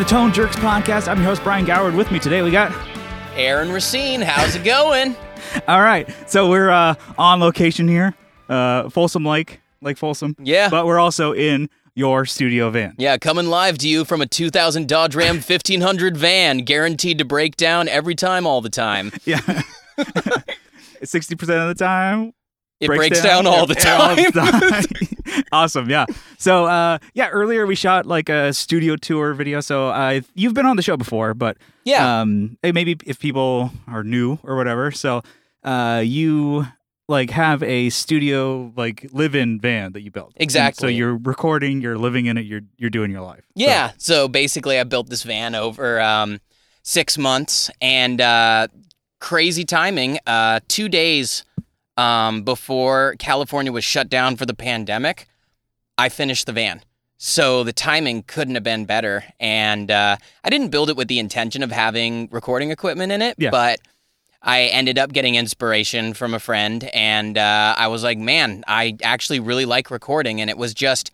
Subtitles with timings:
[0.00, 1.08] the Tone Jerks podcast.
[1.08, 1.94] I'm your host, Brian Goward.
[1.94, 2.72] With me today, we got.
[3.34, 5.14] Aaron Racine, how's it going?
[5.68, 6.08] All right.
[6.26, 8.14] So we're uh, on location here,
[8.48, 10.36] uh, Folsom Lake, Lake Folsom.
[10.40, 10.70] Yeah.
[10.70, 12.94] But we're also in your studio van.
[12.96, 17.56] yeah, coming live to you from a 2000 Dodge Ram 1500 van, guaranteed to break
[17.56, 19.12] down every time, all the time.
[19.26, 19.36] Yeah.
[21.02, 22.32] 60% of the time.
[22.80, 24.82] It breaks, down, all the Yeah, all time.
[24.82, 25.42] time.
[25.52, 25.90] awesome.
[25.90, 26.06] Yeah.
[26.38, 29.60] So, uh, yeah, earlier we shot like a studio tour video.
[29.60, 34.02] So, uh, you've been on the show before, but yeah, um, maybe if people are
[34.02, 34.90] new or whatever.
[34.90, 35.22] So,
[35.62, 36.66] uh, you
[37.08, 40.32] like have a studio like live-in van that you built.
[40.36, 40.80] And Exactly.
[40.84, 43.44] So you're recording, you're living in it, you're you're doing your life.
[43.58, 43.90] So- yeah.
[43.98, 46.40] So basically, I built this van over um,
[46.82, 48.68] six months, and uh,
[49.20, 50.18] crazy timing.
[50.26, 51.44] Uh, two days
[52.00, 55.26] um, before California was shut down for the pandemic,
[55.98, 56.82] I finished the van.
[57.18, 59.24] So the timing couldn't have been better.
[59.38, 63.34] And uh, I didn't build it with the intention of having recording equipment in it,
[63.38, 63.50] Yeah.
[63.50, 63.80] but
[64.42, 66.84] I ended up getting inspiration from a friend.
[66.94, 70.40] And uh, I was like, man, I actually really like recording.
[70.40, 71.10] And it was just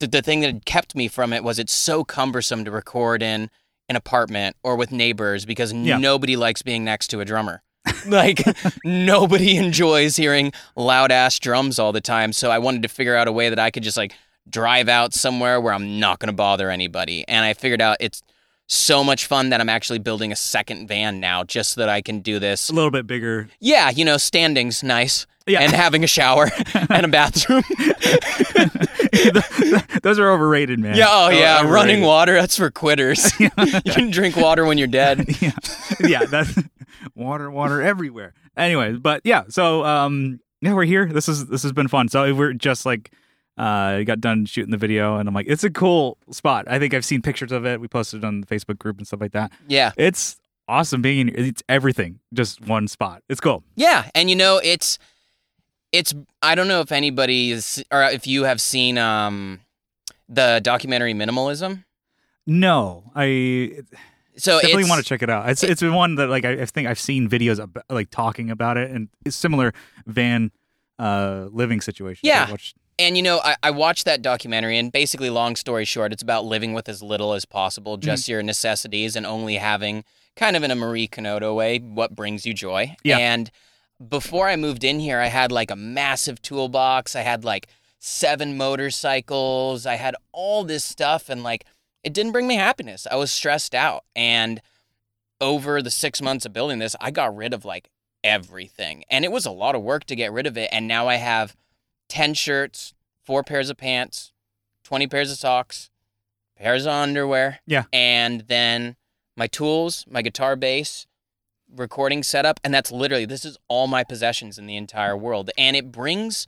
[0.00, 3.22] the, the thing that had kept me from it was it's so cumbersome to record
[3.22, 3.48] in
[3.88, 5.98] an apartment or with neighbors because Yeah.
[5.98, 7.62] nobody likes being next to a drummer.
[8.06, 8.42] like
[8.84, 12.32] nobody enjoys hearing loud ass drums all the time.
[12.32, 14.14] So I wanted to figure out a way that I could just like
[14.48, 17.26] drive out somewhere where I'm not going to bother anybody.
[17.26, 18.22] And I figured out it's
[18.68, 22.02] so much fun that I'm actually building a second van now just so that I
[22.02, 22.68] can do this.
[22.68, 23.48] a little bit bigger.
[23.60, 25.26] Yeah, you know, standing's nice.
[25.48, 25.60] Yeah.
[25.60, 26.50] And having a shower
[26.90, 27.62] and a bathroom.
[30.02, 30.96] Those are overrated, man.
[30.96, 31.72] Yeah, oh yeah, Overrated.
[31.72, 33.30] running water, that's for quitters.
[33.38, 33.50] you
[33.92, 35.24] can drink water when you're dead.
[35.40, 35.52] yeah,
[36.00, 36.24] yeah.
[36.24, 36.52] That's
[37.16, 38.34] water, water everywhere.
[38.56, 39.44] Anyway, but yeah.
[39.48, 41.06] So um, yeah, we're here.
[41.06, 42.08] This is this has been fun.
[42.08, 43.10] So we're just like
[43.58, 46.66] uh got done shooting the video, and I'm like, it's a cool spot.
[46.68, 47.80] I think I've seen pictures of it.
[47.80, 49.50] We posted it on the Facebook group and stuff like that.
[49.66, 49.92] Yeah.
[49.96, 50.36] It's
[50.68, 51.46] awesome being in.
[51.46, 53.22] It's everything, just one spot.
[53.28, 53.64] It's cool.
[53.74, 54.98] Yeah, and you know, it's
[55.92, 59.60] it's I don't know if anybody is or if you have seen um
[60.28, 61.84] the documentary Minimalism.
[62.46, 63.80] No, I
[64.36, 65.48] So definitely want to check it out.
[65.48, 68.76] It's it's been one that like I, think I've seen videos about, like talking about
[68.76, 69.72] it and it's similar
[70.06, 70.50] van
[70.98, 72.20] uh living situation.
[72.22, 72.54] Yeah.
[72.98, 76.46] And you know, I, I watched that documentary, and basically, long story short, it's about
[76.46, 78.06] living with as little as possible, Mm-hmm.
[78.06, 80.02] just your necessities, and only having
[80.34, 82.96] kind of in a Marie Kondo way what brings you joy.
[83.04, 83.18] Yeah.
[83.18, 83.50] And
[84.08, 87.14] before I moved in here, I had like a massive toolbox.
[87.14, 89.84] I had like seven motorcycles.
[89.84, 91.66] I had all this stuff, and like
[92.06, 93.06] it didn't bring me happiness.
[93.10, 94.62] I was stressed out, and
[95.40, 97.90] over the six months of building this, I got rid of like
[98.22, 100.70] everything, and it was a lot of work to get rid of it.
[100.72, 101.56] And now I have
[102.08, 102.94] 10 shirts,
[103.24, 104.32] four pairs of pants,
[104.84, 105.90] 20 pairs of socks,
[106.56, 107.58] pairs of underwear.
[107.66, 107.84] Yeah.
[107.92, 108.94] And then
[109.36, 111.08] my tools, my guitar bass,
[111.74, 112.60] recording setup.
[112.62, 115.50] And that's literally, this is all my possessions in the entire world.
[115.58, 116.46] And it brings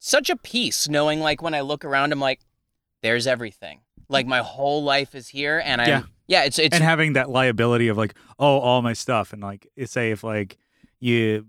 [0.00, 2.40] such a peace knowing, like, when I look around, I'm like,
[3.00, 3.80] there's everything.
[4.08, 5.60] Like, my whole life is here.
[5.64, 6.02] And I, Yeah.
[6.26, 9.66] yeah, it's, it's, and having that liability of like, oh, all my stuff, and like,
[9.86, 10.56] say if like
[11.00, 11.46] you,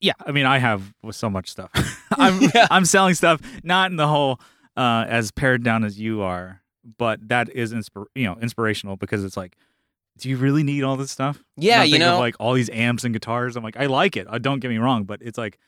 [0.00, 1.70] yeah, I mean, I have so much stuff.
[2.12, 2.66] I'm Yeah.
[2.70, 4.40] I'm selling stuff, not in the whole
[4.76, 6.60] uh, as pared down as you are,
[6.98, 9.56] but that is inspir- you know inspirational because it's like.
[10.18, 11.44] Do you really need all this stuff?
[11.58, 13.54] Yeah, you know- like all these amps and guitars.
[13.54, 14.26] I'm like, I like it.
[14.26, 15.58] Uh, don't get me wrong, but it's like,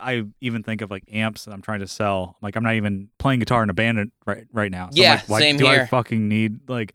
[0.00, 2.36] I even think of like amps that I'm trying to sell.
[2.42, 4.90] Like, I'm not even playing guitar in a band right right now.
[4.90, 6.94] So Yeah, like, why same do I fucking need like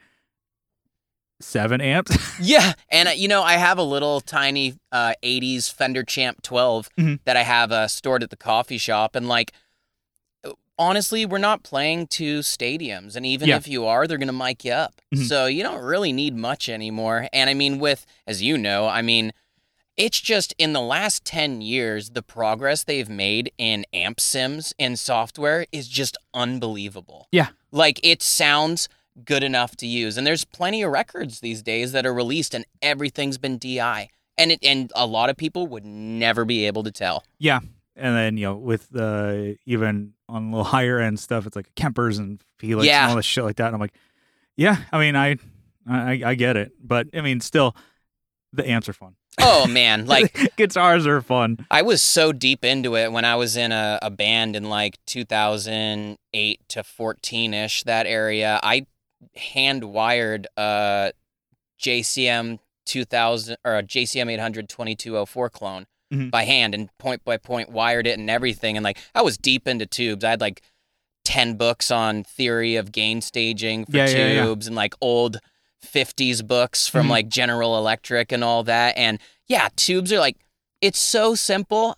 [1.42, 2.18] seven amps?
[2.42, 6.90] Yeah, and uh, you know, I have a little tiny uh, '80s Fender Champ 12
[6.98, 7.20] Mhm.
[7.26, 9.52] that I have uh, stored at the coffee shop, and like,
[10.46, 13.58] uh, honestly, we're not playing to stadiums, and even Yeah.
[13.58, 15.28] if you are, they're gonna mic you up, Mhm.
[15.28, 17.28] so you don't really need much anymore.
[17.34, 19.34] And I mean, with as you know, I mean,
[20.00, 24.96] it's just in the last 10 years, the progress they've made in amp sims in
[24.96, 27.28] software is just unbelievable.
[27.32, 27.50] Yeah.
[27.72, 28.90] Like it sounds
[29.26, 30.18] good enough to use.
[30.18, 34.10] And there's plenty of records these days that are released and everything's been DI.
[34.38, 37.26] And it and a lot of people would never be able to tell.
[37.40, 37.60] Yeah,
[37.98, 41.76] and then you know with the even on a little higher end stuff, it's like
[41.76, 43.04] Kempers and Helix Yeah.
[43.04, 43.66] and all this shit like that.
[43.66, 43.94] And I'm like,
[44.56, 45.36] yeah, I mean, I,
[45.86, 47.76] I, I get it, but I mean, still,
[48.54, 49.16] the amps are fun.
[49.42, 51.66] Oh man, like guitars are fun.
[51.72, 54.98] I was so deep into it when I was in a, a band in like
[55.06, 58.60] 2008 to 14 ish, that area.
[58.64, 58.86] I
[59.36, 61.12] hand wired a
[61.82, 66.32] JCM 2000 or a JCM 800 2204 clone Mhm.
[66.32, 68.76] by hand and point by point wired it and everything.
[68.78, 70.24] And like I was deep into tubes.
[70.24, 70.62] I had like
[71.26, 74.44] 10 books on theory of gain staging for Yeah, yeah, yeah.
[74.46, 75.38] tubes and like old
[75.86, 77.10] 50s books from Mhm.
[77.12, 78.98] like General Electric and all that.
[78.98, 80.38] And yeah, tubes are like,
[80.82, 81.98] it's so simple,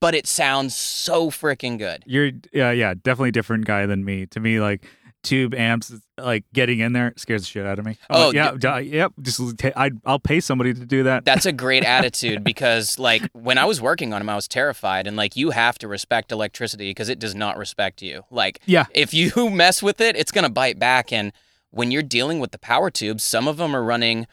[0.00, 2.02] but it sounds so freaking good.
[2.06, 4.26] You're yeah, yeah, definitely different guy than me.
[4.26, 4.84] To me, like
[5.22, 7.96] tube amps, like getting in there scares the shit out of me.
[8.08, 9.12] I'm Oh, like, yeah, d- yep.
[9.20, 9.40] Just
[9.76, 11.24] I, I'll pay somebody to do that.
[11.24, 15.06] That's a great attitude because, like, when I was working on them, I was terrified.
[15.08, 18.22] And, like, you have to respect electricity because it does not respect you.
[18.30, 18.84] Like, Yeah.
[18.94, 21.12] if you mess with it, it's going to bite back.
[21.12, 21.32] And
[21.70, 24.26] when you're dealing with the power tubes, some of them are running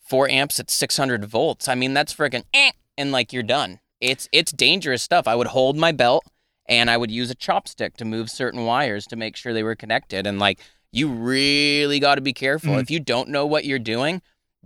[0.00, 1.66] four amps at 600 volts.
[1.68, 3.80] I mean, that's freaking, eh, and like, you're done.
[4.00, 5.26] It's it's dangerous stuff.
[5.26, 6.24] I would hold my belt
[6.68, 9.74] and I would use a chopstick to move certain wires to make sure they were
[9.76, 10.26] connected.
[10.26, 10.60] And like,
[10.92, 12.74] you really got to be careful.
[12.74, 12.82] Mhm.
[12.82, 14.20] If you don't know what you're doing,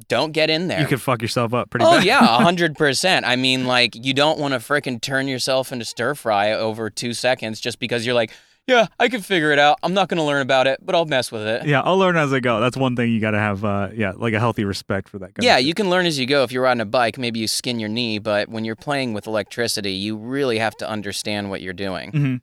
[0.09, 0.81] don't get in there.
[0.81, 2.05] You could fuck yourself up pretty Oh bad.
[2.05, 3.25] yeah, hundred percent.
[3.27, 7.15] I mean, like you don't want to frickin' turn yourself into stir fry over two
[7.15, 8.33] seconds just because you're like,
[8.69, 9.79] yeah, I can figure it out.
[9.83, 11.67] I'm not gonna learn about it, but I'll mess with it.
[11.67, 12.61] Yeah, I'll learn as I go.
[12.61, 13.65] That's one thing you got to have.
[13.65, 15.35] Uh, yeah, like a healthy respect for that.
[15.35, 16.45] Kind Yeah, you can learn as you go.
[16.45, 19.27] If you're riding a bike, maybe you skin your knee, but when you're playing with
[19.27, 22.11] electricity, you really have to understand what you're doing.
[22.11, 22.37] hmm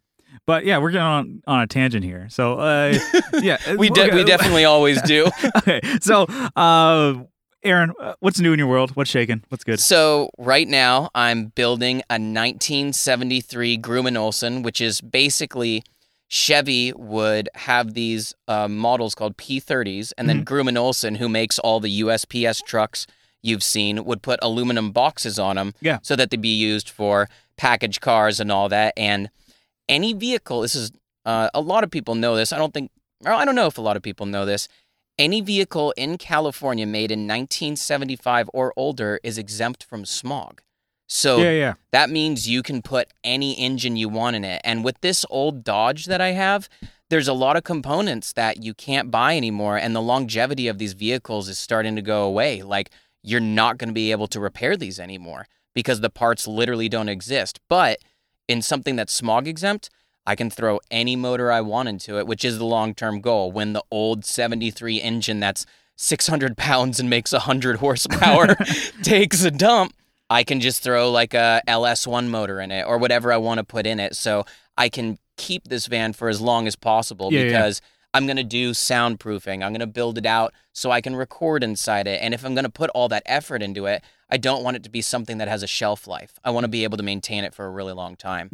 [0.47, 2.27] But yeah, we're getting on on a tangent here.
[2.29, 2.97] So uh,
[3.41, 5.27] yeah, We de- we definitely always do.
[5.57, 5.79] okay.
[6.01, 6.23] So,
[6.55, 7.23] uh,
[7.63, 8.95] Aaron, uh, what's new in your world?
[8.95, 9.43] What's shaking?
[9.49, 9.79] What's good?
[9.79, 15.83] So right now, I'm building a 1973 Grumman Olson, which is basically
[16.27, 21.79] Chevy would have these uh, models called P30s, and then Grumman Olson, who makes all
[21.79, 23.05] the USPS trucks
[23.43, 25.99] you've seen, would put aluminum boxes on them, Yeah.
[26.01, 28.93] so that they'd be used for package cars and all that.
[28.97, 29.29] And
[29.87, 30.91] any vehicle, this is
[31.25, 32.51] uh, a lot of people know this.
[32.51, 32.89] I don't think,
[33.25, 34.67] I don't know if a lot of people know this.
[35.17, 40.61] Any vehicle in California made in 1975 or older is exempt from smog.
[41.07, 41.73] So yeah, yeah.
[41.91, 44.61] that means you can put any engine you want in it.
[44.63, 46.67] And with this old Dodge that I have,
[47.09, 49.77] there's a lot of components that you can't buy anymore.
[49.77, 52.63] And the longevity of these vehicles is starting to go away.
[52.63, 52.89] Like,
[53.21, 57.09] you're not going to be able to repair these anymore because the parts literally don't
[57.09, 57.59] exist.
[57.69, 57.99] But
[58.47, 59.89] in something that's smog exempt,
[60.25, 63.51] I can throw any motor I want into it, which is the long term goal.
[63.51, 65.65] When the old 73 engine that's
[65.97, 68.55] 600 pounds and makes 100 horsepower
[69.03, 69.93] takes a dump,
[70.29, 73.63] I can just throw like a LS1 motor in it or whatever I want to
[73.63, 74.15] put in it.
[74.15, 74.45] So
[74.77, 77.45] I can keep this van for as long as possible Yeah, yeah.
[77.47, 77.81] because
[78.13, 79.55] I'm going to do soundproofing.
[79.63, 82.21] I'm going to build it out so I can record inside it.
[82.21, 84.83] And if I'm going to put all that effort into it, I don't want it
[84.83, 86.39] to be something that has a shelf life.
[86.43, 88.49] I want to be able to maintain it for a really long time.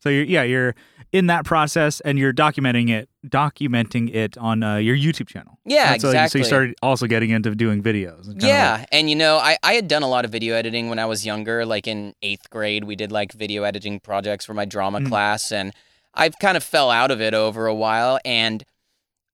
[0.00, 0.74] So you're yeah you're
[1.12, 5.58] in that process and you're documenting it documenting it on uh, your YouTube channel.
[5.64, 6.28] Yeah, exactly.
[6.28, 8.28] So you started also getting into doing videos.
[8.28, 10.88] and Yeah, like- and you know, I, I had done a lot of video editing
[10.88, 11.66] when I was younger.
[11.66, 15.08] Like in eighth grade, we did like video editing projects for my drama Mhm.
[15.08, 15.72] class, and
[16.14, 18.18] I've kind of fell out of it over a while.
[18.24, 18.64] And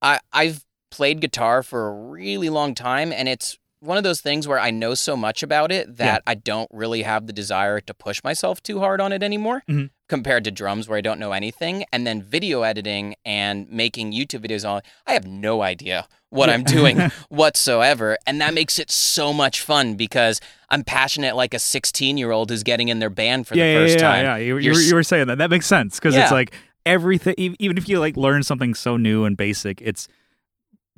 [0.02, 4.46] I I've played guitar for a really long time, and it's one of those things
[4.48, 7.94] where I know so much about it that I don't really have the desire to
[7.94, 9.62] push myself too hard on it anymore.
[9.68, 9.90] Mhm.
[10.08, 14.46] Compared to drums, where I don't know anything, and then video editing and making YouTube
[14.46, 16.54] videos on, I have no idea what Yeah.
[16.54, 18.16] I'm doing whatsoever.
[18.26, 22.50] And that makes it so much fun because I'm passionate like a 16 year old
[22.50, 24.24] who's getting in their band for yeah, the yeah, first yeah, time.
[24.24, 25.38] Yeah, You, you, were, you were saying that.
[25.38, 26.22] That makes sense because Yeah.
[26.24, 26.52] it's like
[26.84, 27.34] everything.
[27.38, 30.08] Even if you like learn something so new and basic, it's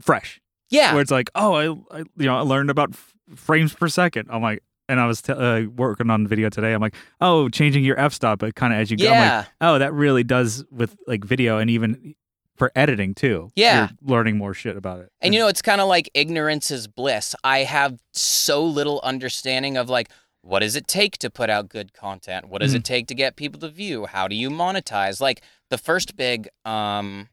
[0.00, 0.40] fresh.
[0.70, 0.92] Yeah.
[0.92, 4.28] Where it's like, oh, I, I you know, I learned about f- frames per second.
[4.30, 6.72] I'm like, and I was t- uh, working on video today.
[6.72, 9.06] I'm like, oh, changing your f stop, but kind of as you go.
[9.06, 9.44] I'm like, Yeah.
[9.60, 12.14] oh, that really does with like video and even
[12.56, 13.50] for editing too.
[13.54, 13.88] Yeah.
[14.00, 15.12] You're learning more shit about it.
[15.20, 17.34] And you know, it's kind of like ignorance is bliss.
[17.44, 20.08] I have so little understanding of like,
[20.42, 22.48] what does it take to put out good content?
[22.48, 24.06] What does it take to get people to view?
[24.06, 25.20] How do you monetize?
[25.20, 27.28] Like the first big um,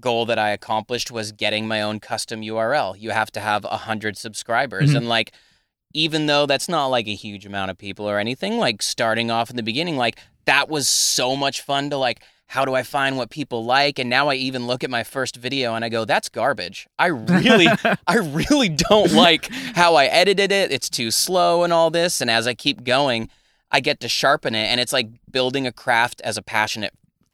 [0.00, 2.94] goal that I accomplished was getting my own custom URL.
[2.98, 4.96] You have to have a hundred subscribers, Mhm.
[4.96, 5.32] and like,
[5.94, 9.50] even though that's not like a huge amount of people or anything, like starting off
[9.50, 12.20] in the beginning, like that was so much fun to like.
[12.46, 13.98] How do I find what people like?
[13.98, 16.86] And now I even look at my first video and I go, that's garbage.
[16.98, 17.66] I really,
[18.06, 20.70] I really don't like how I edited it.
[20.70, 22.20] It's too slow and all this.
[22.20, 23.30] And as I keep going,
[23.70, 24.66] I get to sharpen it.
[24.66, 26.92] And it's like building a craft as a passionate,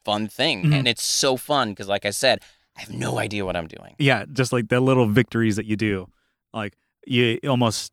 [0.08, 0.64] fun thing.
[0.64, 0.74] Mhm.
[0.74, 2.36] And it's so fun because, like I said,
[2.76, 3.92] I have no idea what I'm doing.
[3.98, 6.06] yeah, just like the little victories that you do,
[6.54, 6.72] like
[7.06, 7.92] you almost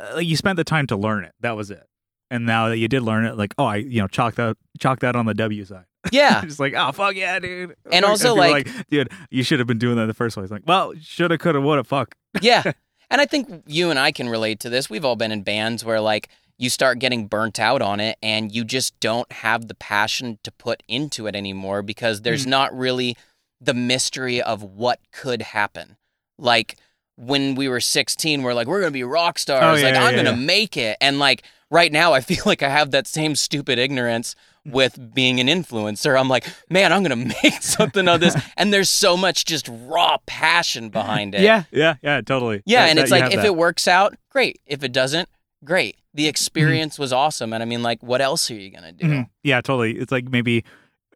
[0.00, 1.34] uh, you spent the time to learn it.
[1.40, 1.84] That was it.
[2.30, 5.00] And now that you did learn it, like oh, I you know chalk that chalk
[5.00, 5.84] that on the W side.
[6.12, 6.40] Yeah.
[6.44, 7.74] just like oh fuck yeah, dude.
[7.92, 10.50] And also, are like- dude, you should have been doing that in the first place.
[10.50, 12.14] Like well, shoulda, coulda, woulda, fuck.
[12.40, 12.62] yeah.
[13.08, 14.90] And I think you and I can relate to this.
[14.90, 18.54] We've all been in bands where, like, you start getting burnt out on it and
[18.54, 22.50] you just don't have the passion to put into it anymore because there's mm.
[22.50, 23.16] not really
[23.60, 25.96] the mystery of what could happen.
[26.38, 26.76] like
[27.18, 29.62] when we were 16 we're like we're gonna be rock stars.
[29.62, 30.44] Oh, yeah, like yeah, i'm yeah, gonna yeah.
[30.44, 30.98] make it.
[31.00, 34.34] And like right now i feel like i have that same stupid ignorance
[34.66, 36.18] with being an influencer.
[36.18, 38.36] I'm like man i'm gonna make something of this.
[38.58, 41.40] And there's so much just raw passion behind it.
[41.40, 42.62] Yeah, yeah, yeah, totally.
[42.66, 43.46] yeah That- and that it's like if that.
[43.46, 44.60] it works out great.
[44.66, 45.28] If it doesn't
[45.64, 49.06] great the experience was awesome and i mean like what else are you gonna do
[49.06, 49.28] Mhm.
[49.44, 49.92] Yeah, totally.
[49.96, 50.64] It's like maybe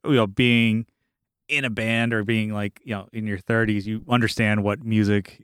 [0.04, 0.86] you know being
[1.48, 5.42] in a band or being like you know in your 30s, you understand what music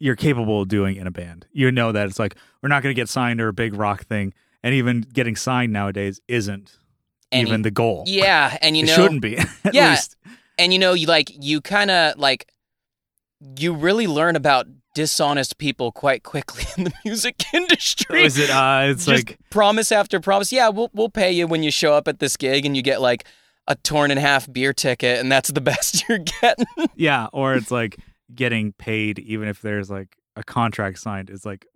[0.00, 1.46] you're capable of doing in a band.
[1.52, 4.06] You know that it's like we're not going to get signed to a big rock
[4.06, 4.32] thing,
[4.62, 6.78] and even getting signed nowadays isn't
[7.30, 8.04] And even the goal.
[8.06, 9.36] yeah and you it know shouldn't be.
[9.64, 9.90] At Yeah.
[9.90, 10.16] least.
[10.58, 12.48] and you know you like you kind of like
[13.58, 18.50] you really learn about dishonest people quite quickly in the music industry Is it?
[18.50, 21.94] Uh, it's Just like promise after promise yeah we'll, we'll pay you when you show
[21.94, 23.24] up at this gig and you get like
[23.68, 27.70] a torn in half beer ticket and that's the best you're getting yeah, or it's
[27.70, 27.96] like
[28.34, 31.30] getting paid even if there's like a contract signed.
[31.30, 31.66] It's like,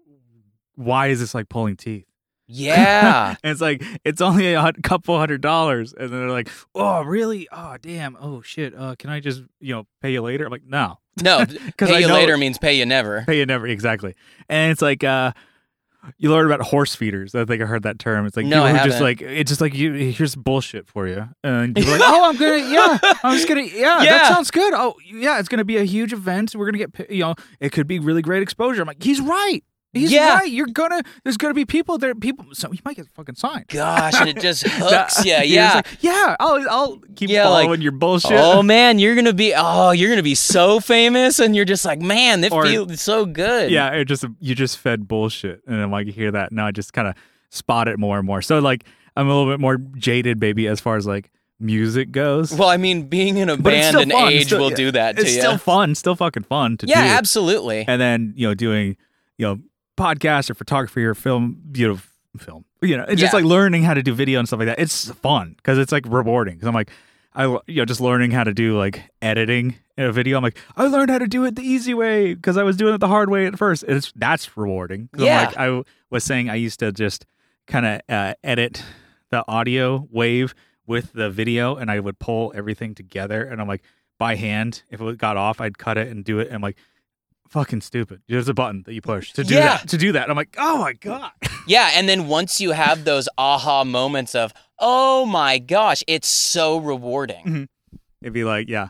[0.75, 2.07] why is this like pulling teeth?
[2.49, 7.03] yeah and it's like it's only a couple hundred dollars, and then they're like, "Oh,
[7.03, 7.49] really?
[7.51, 8.17] Oh, damn.
[8.21, 8.73] Oh, shit.
[8.77, 11.97] Uh, can I just you know pay you later?" I'm like, "No, no because pay
[11.97, 14.15] I you later means pay you never pay you never exactly."
[14.49, 15.33] And it's like, uh,
[16.19, 17.35] you learn about horse feeders.
[17.35, 18.27] I think I heard that term.
[18.27, 21.75] It's like No, people just like it's just like you here's bullshit for you, and
[21.75, 24.19] people are like, "Oh, I'm gonna yeah, I'm just gonna yeah, Yeah.
[24.19, 24.73] that sounds good.
[24.75, 26.55] Oh, yeah, it's gonna be a huge event.
[26.55, 29.63] We're gonna get you know, it could be really great exposure." I'm like, "He's right."
[29.97, 30.35] He's Yeah.
[30.39, 30.51] right.
[30.51, 31.03] You're gonna.
[31.25, 32.15] There's gonna be people there.
[32.15, 32.47] People.
[32.53, 33.67] So you might get fucking signed.
[33.69, 36.37] gosh and it just hooks yeah yeah like, yeah.
[36.39, 38.33] I'll I'll keep Yeah, like, following your bullshit.
[38.33, 42.01] Oh man, you're gonna be oh, you're gonna be so famous, and you're just like,
[42.01, 43.71] man, it Or- feels so good.
[43.71, 46.71] yeah, it just you just fed bullshit, and then like you hear that now, I
[46.73, 47.15] just kind of
[47.51, 48.43] spot it more and more.
[48.43, 48.85] So like
[49.17, 52.53] I'm a little bit more jaded, baby, as far as like music goes.
[52.53, 54.31] Well, I mean, being in a But band and fun.
[54.33, 55.41] Age still- will do that to it's you.
[55.41, 57.09] still fun, still fucking fun to yeah, do.
[57.09, 57.85] Yeah, absolutely.
[57.89, 58.97] And then you know doing
[59.39, 59.59] you know
[59.97, 62.65] podcast or photography or film, beautiful film.
[62.83, 63.39] You know, it's just Yeah.
[63.39, 64.79] like learning how to do video and stuff like that.
[64.79, 66.55] It's fun because it's like rewarding.
[66.55, 66.91] Because I'm like,
[67.35, 70.37] I you know just learning how to do like editing in a video.
[70.37, 72.95] I'm like, I learned how to do it the easy way because I was doing
[72.95, 73.85] it the hard way at first.
[73.89, 75.09] It's that's rewarding.
[75.17, 75.47] Yeah.
[75.47, 77.27] like I was saying, I used to just
[77.67, 78.83] kind of uh, edit
[79.31, 80.55] the audio wave
[80.87, 83.43] with the video, and I would pull everything together.
[83.45, 83.83] And I'm like,
[84.19, 86.47] by hand, if it got off, I'd cut it and do it.
[86.49, 86.77] And I'm like.
[87.51, 88.23] Fucking stupid.
[88.29, 89.79] There's a button that you push to do Yeah.
[89.79, 89.89] that.
[89.89, 91.31] To do that, I'm like, oh my god.
[91.69, 96.79] Yeah, and then once you have those aha moments of, oh my gosh, it's so
[96.79, 97.45] rewarding.
[97.45, 97.65] Mm-hmm.
[98.23, 98.89] It'd be like, yeah,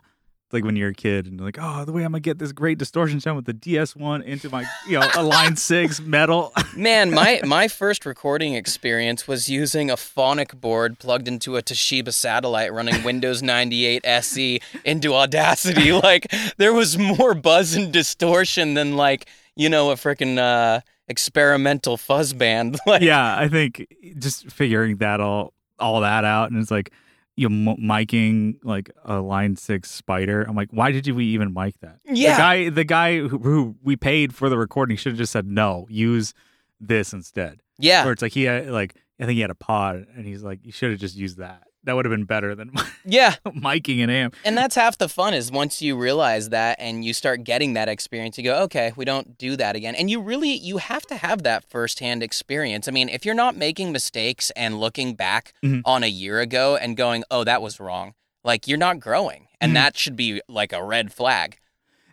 [0.56, 2.78] like when you're a kid and like, oh, the way I'm gonna get this great
[2.78, 6.52] distortion sound with the DS1 into my, you know, a line six metal.
[6.74, 12.12] Man, my my first recording experience was using a phonic board plugged into a Toshiba
[12.12, 15.92] satellite running Windows 98 SE into Audacity.
[16.06, 21.96] Like there was more buzz and distortion than like, you know, a freaking uh experimental
[21.96, 22.78] fuzz band.
[22.86, 23.86] Like yeah, I think
[24.18, 26.92] just figuring that all all that out, and it's like
[27.36, 30.42] you know, miking like a line six spider.
[30.42, 31.98] I'm like, why did we even mic that?
[32.04, 32.32] Yeah.
[32.32, 35.46] the guy, the guy who, who we paid for the recording should have just said
[35.46, 36.34] no, use
[36.80, 37.60] this instead.
[37.78, 38.04] Yeah.
[38.04, 40.64] where it's like he had like I think he had a pod, and he's like,
[40.64, 41.65] you should have just used that.
[41.86, 42.70] That would have been better than
[43.04, 43.36] Yeah.
[43.46, 44.34] miking an amp.
[44.44, 47.88] And that's half the fun is once you realize that and you start getting that
[47.88, 49.94] experience, you go, okay, we don't do that again.
[49.94, 52.88] And you really you have to have that firsthand experience.
[52.88, 55.82] I mean, if you're not making mistakes and looking back Mhm.
[55.84, 58.14] on a year ago and going, oh, that was wrong,
[58.44, 59.46] like you're not growing.
[59.60, 59.74] And Mhm.
[59.76, 61.56] that should be like a red flag.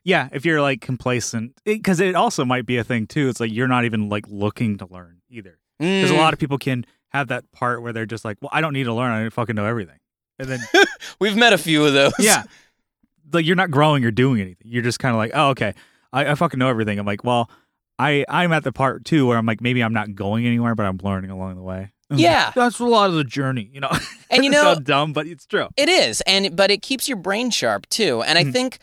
[0.03, 3.27] Yeah, if you're like complacent, because it, also might be a thing too.
[3.29, 5.57] It's like you're not even like looking to learn either.
[5.79, 6.17] Because a Mm.
[6.17, 8.86] lot of people can have that part where they're just like, well, I don't need
[8.86, 9.12] to learn.
[9.12, 9.98] I don't fucking know everything.
[10.39, 10.60] And then,
[11.20, 12.13] We've met a few of those.
[12.20, 12.43] yeah,
[13.32, 14.67] like you're not growing or doing anything.
[14.70, 15.74] You're just kind of like, oh, okay,
[16.12, 16.98] I, I fucking know everything.
[17.00, 17.50] I'm like, well,
[18.00, 20.86] I I'm at the part too where I'm like, maybe I'm not going anywhere, but
[20.86, 21.91] I'm learning along the way.
[22.15, 22.51] Yeah.
[22.55, 23.89] that's a lot of the journey, you know.
[24.29, 25.67] And you know, so dumb, but it's true.
[25.77, 28.22] It is, and but it keeps your brain sharp too.
[28.24, 28.53] And I Mhm.
[28.53, 28.77] think,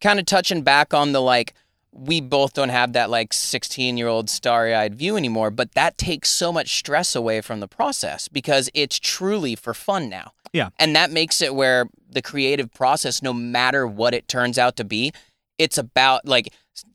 [0.00, 1.52] kind of touching back on the like,
[1.92, 5.50] we both don't have that like 16 year old starry eyed view anymore.
[5.50, 10.08] But that takes so much stress away from the process because it's truly for fun
[10.08, 10.32] now.
[10.52, 10.70] Yeah.
[10.80, 14.84] and that makes it where the creative process, no matter what it turns out to
[14.84, 15.12] be,
[15.58, 16.52] it's about like.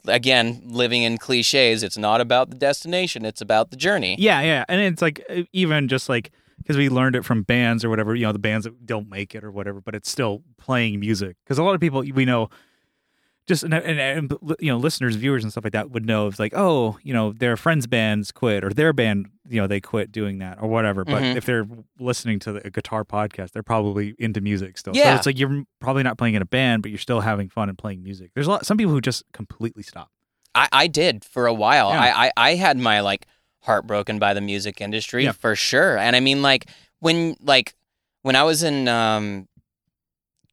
[0.07, 4.15] Again, living in cliches, it's not about the destination, it's about the journey.
[4.17, 5.23] Yeah, yeah, and it's like
[5.53, 8.63] even just like because we learned it from bands or whatever, you know, the bands
[8.63, 11.35] that don't make it or whatever, but it's still playing music.
[11.43, 12.49] Because a lot of people we know
[13.47, 16.39] just and, and, and, you know listeners viewers and stuff like that would know it's
[16.39, 20.11] like oh you know their friends bands quit or their band you know they quit
[20.11, 21.35] doing that or whatever but Mhm.
[21.35, 21.67] if they're
[21.99, 26.01] listening to a guitar podcast they're probably into music still so it's like you're probably
[26.03, 28.49] not playing in a band but you're still having fun and playing music there's a
[28.49, 30.09] lot some people who just completely stop
[30.57, 31.89] I, I did for a while.
[31.89, 31.99] Yeah.
[31.99, 33.27] I, I, I had my like
[33.63, 35.33] heartbroken by the music industry Yeah.
[35.33, 35.97] for sure.
[35.97, 37.75] And I mean like when like
[38.21, 39.49] when I was in um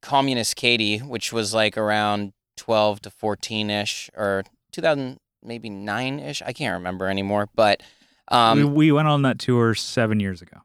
[0.00, 2.32] Communist Katie, which was like around
[2.62, 6.42] twelve to fourteen ish or two thousand maybe nine ish.
[6.42, 7.48] I can't remember anymore.
[7.54, 7.82] But
[8.28, 10.58] um we, we went on that tour seven years ago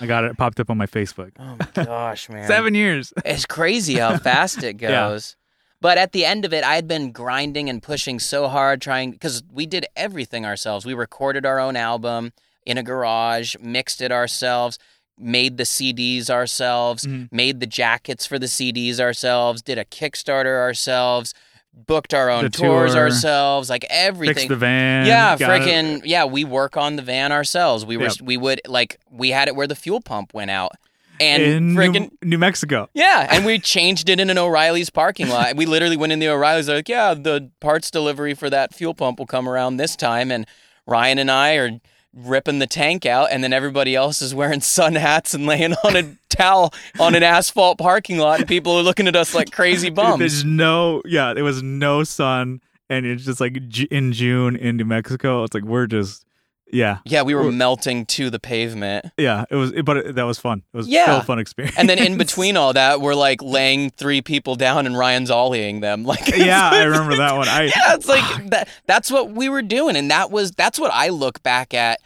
[0.00, 2.46] i got it, popped up on my facebook Oh my gosh, man.
[2.56, 5.08] seven years It's crazy how fast it Yeah.
[5.08, 5.36] goes.
[5.80, 9.10] But at the end of it, I had been grinding and pushing so hard, trying
[9.10, 10.86] because we did everything ourselves.
[10.86, 12.32] We recorded our own album
[12.64, 14.78] in a garage, mixed it ourselves,
[15.18, 17.28] made the CDs ourselves, Mhm.
[17.32, 21.34] made the jackets for the CDs ourselves, did a Kickstarter ourselves,
[21.74, 23.02] booked our own The tours tour.
[23.02, 24.48] ourselves, like everything.
[24.48, 26.24] the van Yeah, freaking yeah.
[26.24, 27.84] We work on the van ourselves.
[27.84, 28.20] We were Yep.
[28.22, 30.72] we would like we had it where the fuel pump went out,
[31.20, 35.28] and in freaking new, new mexico yeah, and we changed it in an O'Reilly's parking
[35.28, 35.56] lot.
[35.56, 39.18] We literally went in the O'Reilly's like, yeah, the parts delivery for that fuel pump
[39.18, 40.46] will come around this time, and
[40.86, 41.70] Ryan and I are
[42.14, 45.96] ripping the tank out, and then everybody else is wearing sun hats and laying on
[45.96, 49.90] a towel on an asphalt parking lot, and people are looking at us like crazy
[49.90, 50.18] bums.
[50.18, 53.56] There's no, yeah, there was no sun, and it's just like
[53.90, 55.44] in June in New Mexico.
[55.44, 56.24] It's like we're just,
[56.72, 59.06] yeah, Yeah, we were melting to the pavement.
[59.16, 59.44] yeah.
[59.50, 60.62] It was, but it, that was fun.
[60.72, 61.04] It was Yeah.
[61.04, 61.76] still a fun experience.
[61.78, 65.80] And then in between all that, we're like laying three people down and Ryan's ollieing
[65.80, 66.04] them.
[66.12, 67.48] Like yeah, I remember that one.
[67.48, 68.68] I yeah, it's like that.
[68.86, 72.00] That's what we were doing, and that was that's what I look back at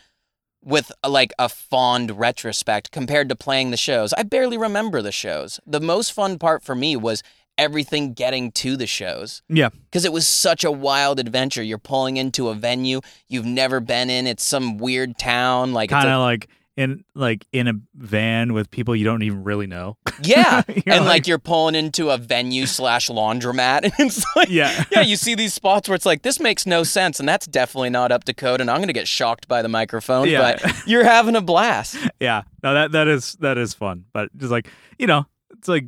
[0.62, 4.12] with uh, like a fond retrospect compared to playing the shows.
[4.14, 5.60] I barely remember the shows.
[5.66, 7.22] The most fun part for me was
[7.58, 11.62] everything getting to the shows yeah, because it was such a wild adventure.
[11.62, 14.26] You're pulling into a venue you've never been in.
[14.26, 18.94] It's some weird town, like kind of like in like in a van with people
[18.94, 19.96] you don't even really know.
[20.22, 24.84] yeah, and like, like- you're pulling into a venue slash laundromat, and it's like Yeah,
[24.90, 27.90] yeah, you see these spots where it's like this makes no sense, and that's definitely
[27.90, 30.28] not up to code, and I'm gonna get shocked by the microphone.
[30.28, 30.58] Yeah.
[30.62, 31.96] But you're having a blast.
[32.20, 32.42] yeah.
[32.62, 35.86] No, that that is that is fun, but just like you know, it's like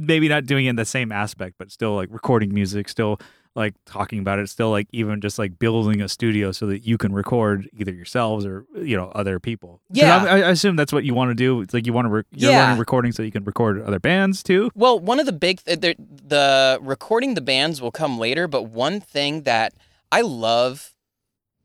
[0.00, 3.20] maybe not doing it in the same aspect, but still like recording music, still
[3.56, 6.96] like talking about it, still like even just like building a studio so that you
[6.96, 9.80] can record either yourselves or you know other people.
[9.90, 10.22] Yeah.
[10.24, 11.60] I, I assume that's what you want to do.
[11.60, 12.62] It's like you want to re- you're Yeah.
[12.64, 14.70] learning recording so you can record other bands too.
[14.74, 18.46] Well, one of the big uh, th- the, the recording the bands will come later,
[18.46, 19.74] but one thing that
[20.12, 20.94] I love,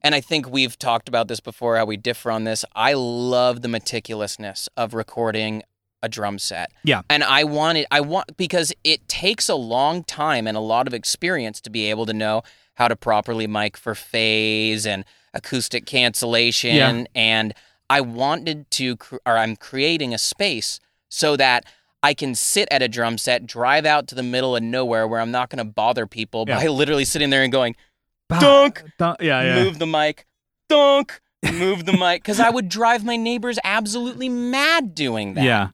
[0.02, 2.65] and I think we've talked about this before, how we differ on this.
[2.76, 5.62] I love the meticulousness of recording
[6.06, 6.72] a drum set.
[6.84, 7.02] Yeah.
[7.10, 10.94] And I wanted I want, because it takes a long time and a lot of
[10.94, 12.44] experience to be able to know
[12.76, 16.76] how to properly mic for phase and acoustic cancellation.
[16.76, 17.04] Yeah.
[17.13, 17.54] And
[17.89, 21.65] I wanted to, or I'm creating a space so that
[22.02, 25.20] I can sit at a drum set, drive out to the middle of nowhere where
[25.20, 26.70] I'm not going to bother people by Yeah.
[26.82, 27.76] literally sitting there and going,
[28.30, 28.84] Dunk!
[28.98, 29.63] dunk, yeah, yeah.
[29.63, 30.26] move the mic,
[30.68, 31.22] dunk,
[31.54, 35.44] move the mic, because I would drive my neighbors absolutely mad doing that.
[35.44, 35.70] Yeah.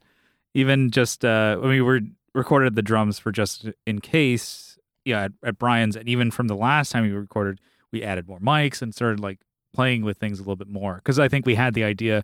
[0.54, 5.32] Even just uh I mean, we recorded the drums for just in case, yeah, at,
[5.44, 7.60] at Brian's and even from the last time we recorded,
[7.92, 9.40] we added more mics and started like
[9.74, 12.24] playing with things a little bit more cuz I think we had the idea.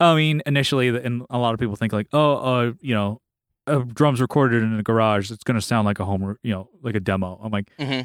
[0.00, 3.20] I mean, initially and a lot of people think like, "Oh, uh, you know,
[3.66, 6.70] a drums recorded in a garage, it's going to sound like a home, you know,
[6.82, 8.02] like a demo." I'm like, hmm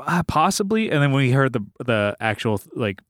[0.00, 0.90] uh, possibly?
[0.90, 3.02] And then when we heard the the actual like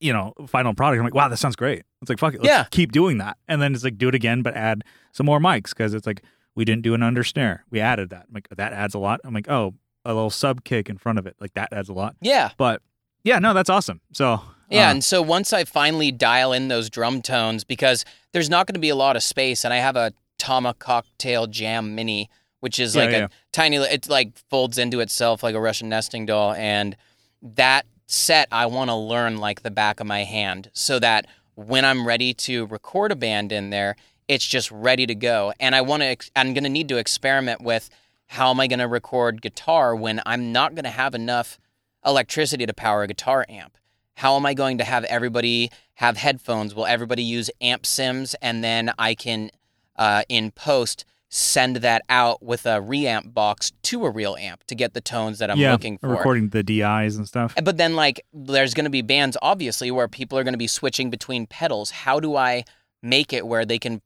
[0.00, 0.98] you know final product.
[0.98, 1.82] I'm like wow that sounds great.
[2.02, 2.64] It's like fuck it let's Yeah.
[2.70, 3.36] keep doing that.
[3.48, 4.82] And then it's like do it again but add
[5.12, 5.70] some more mics.
[5.70, 6.22] Because it's like
[6.56, 7.64] we didn't do an under snare.
[7.70, 8.26] We added that.
[8.28, 9.20] I'm like that adds a lot.
[9.24, 11.36] I'm like oh a little sub kick in front of it.
[11.40, 12.16] Like that adds a lot.
[12.22, 12.50] Yeah.
[12.56, 12.82] but
[13.24, 14.00] yeah no that's awesome.
[14.12, 18.48] So Yeah, uh, and so once I finally dial in those drum tones, because there's
[18.48, 21.94] not going to be a lot of space, and I have a Tama Cocktail Jam
[21.94, 23.24] Mini, which is Yeah, like yeah.
[23.24, 26.96] a tiny, it like folds into itself like a Russian nesting doll, and
[27.42, 31.84] that set I want to learn like the back of my hand, so that when
[31.84, 33.94] I'm ready to record a band in there,
[34.26, 35.52] it's just ready to go.
[35.60, 37.88] And I want to, I'm going to need to experiment with
[38.26, 41.58] how am I going to record guitar when I'm not going to have enough
[42.04, 43.76] electricity to power a guitar amp.
[44.14, 46.74] How am I going to have everybody have headphones?
[46.74, 48.34] Will everybody use amp sims?
[48.42, 49.50] And then I can,
[49.96, 54.74] uh, in post, send that out with a reamp box to a real amp to
[54.74, 56.08] get the tones that I'm yeah looking for.
[56.08, 59.90] Yeah, recording the dis and stuff But then, like, there's going to be bands, obviously,
[59.90, 61.90] where people are going to be switching between pedals.
[61.90, 62.64] How do I
[63.02, 64.02] make it where they can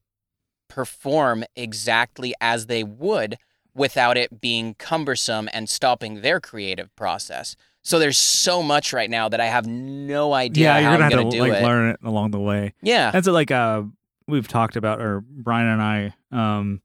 [0.69, 3.37] perform exactly as they would
[3.75, 7.57] without it being cumbersome and stopping their creative process.
[7.83, 11.05] So there's so much right now that I have no idea yeah, how you're gonna
[11.05, 11.63] I'm have going to like it.
[11.63, 12.73] learn it along the way.
[12.83, 13.11] Yeah.
[13.11, 13.83] That's like uh
[14.27, 16.81] we've talked about, or Brian and I um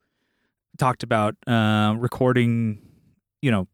[0.80, 2.82] talked about uh recording,
[3.42, 3.68] you know,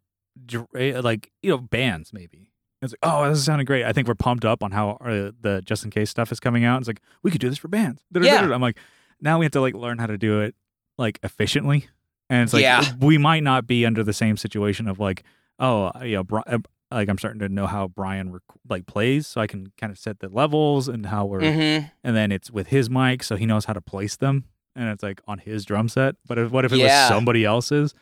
[0.76, 2.52] eh, like you know bands maybe.
[2.82, 3.84] It's like, oh, this is sounding great.
[3.86, 6.65] I think we're pumped up on how uh, the just in case stuff is coming
[6.65, 6.80] out.
[6.80, 8.04] It's like we could do this for bands.
[8.13, 8.52] Yeah.
[8.54, 8.78] I'm like,
[9.22, 10.54] now we have to like learn how to do it
[10.98, 11.88] like efficiently,
[12.30, 12.84] and it's like Yeah.
[13.00, 15.24] we might not be under the same situation of like,
[15.58, 16.60] oh, you know, Bri- uh,
[16.91, 19.98] like I'm starting to know how Brian rec- like plays, so I can kind of
[19.98, 23.46] set the levels and how we're hmm and then it's with his mic, so he
[23.48, 24.44] knows how to place them,
[24.75, 26.15] and it's like on his drum set.
[26.27, 27.03] But if, what if it Yeah.
[27.09, 27.93] was somebody else's?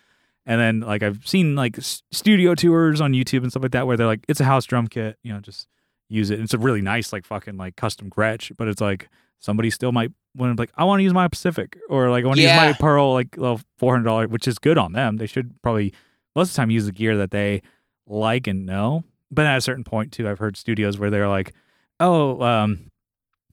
[0.45, 3.88] And then like I've seen like s- studio tours on YouTube and stuff like that
[3.88, 5.67] where they're like, it's a house drum kit, you know, just
[6.09, 6.36] use it.
[6.36, 9.09] And it's a really nice like fucking like custom Gretsch, but it's like
[9.39, 12.27] somebody still might want to like, I want to use my Pacific or like I
[12.27, 15.15] want to use my Pearl like well, four hundred dollars, which is good on them.
[15.17, 15.93] They should probably
[16.36, 17.62] most of the time use the gear that they
[18.05, 19.03] like and know.
[19.31, 21.53] But at a certain point too, I've heard studios where they're like,
[21.99, 22.91] oh, um,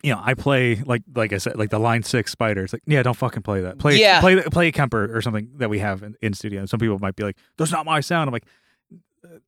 [0.02, 2.64] you know, I play like like I said, like the Line Six Spider.
[2.64, 3.78] It's like, yeah, don't fucking play that.
[3.78, 4.20] Play Yeah.
[4.20, 6.60] play play a Kemper or something that we have in, in studio.
[6.60, 8.28] And some people might be like, that's not my sound.
[8.28, 8.46] I'm like,
[9.24, 9.38] uh,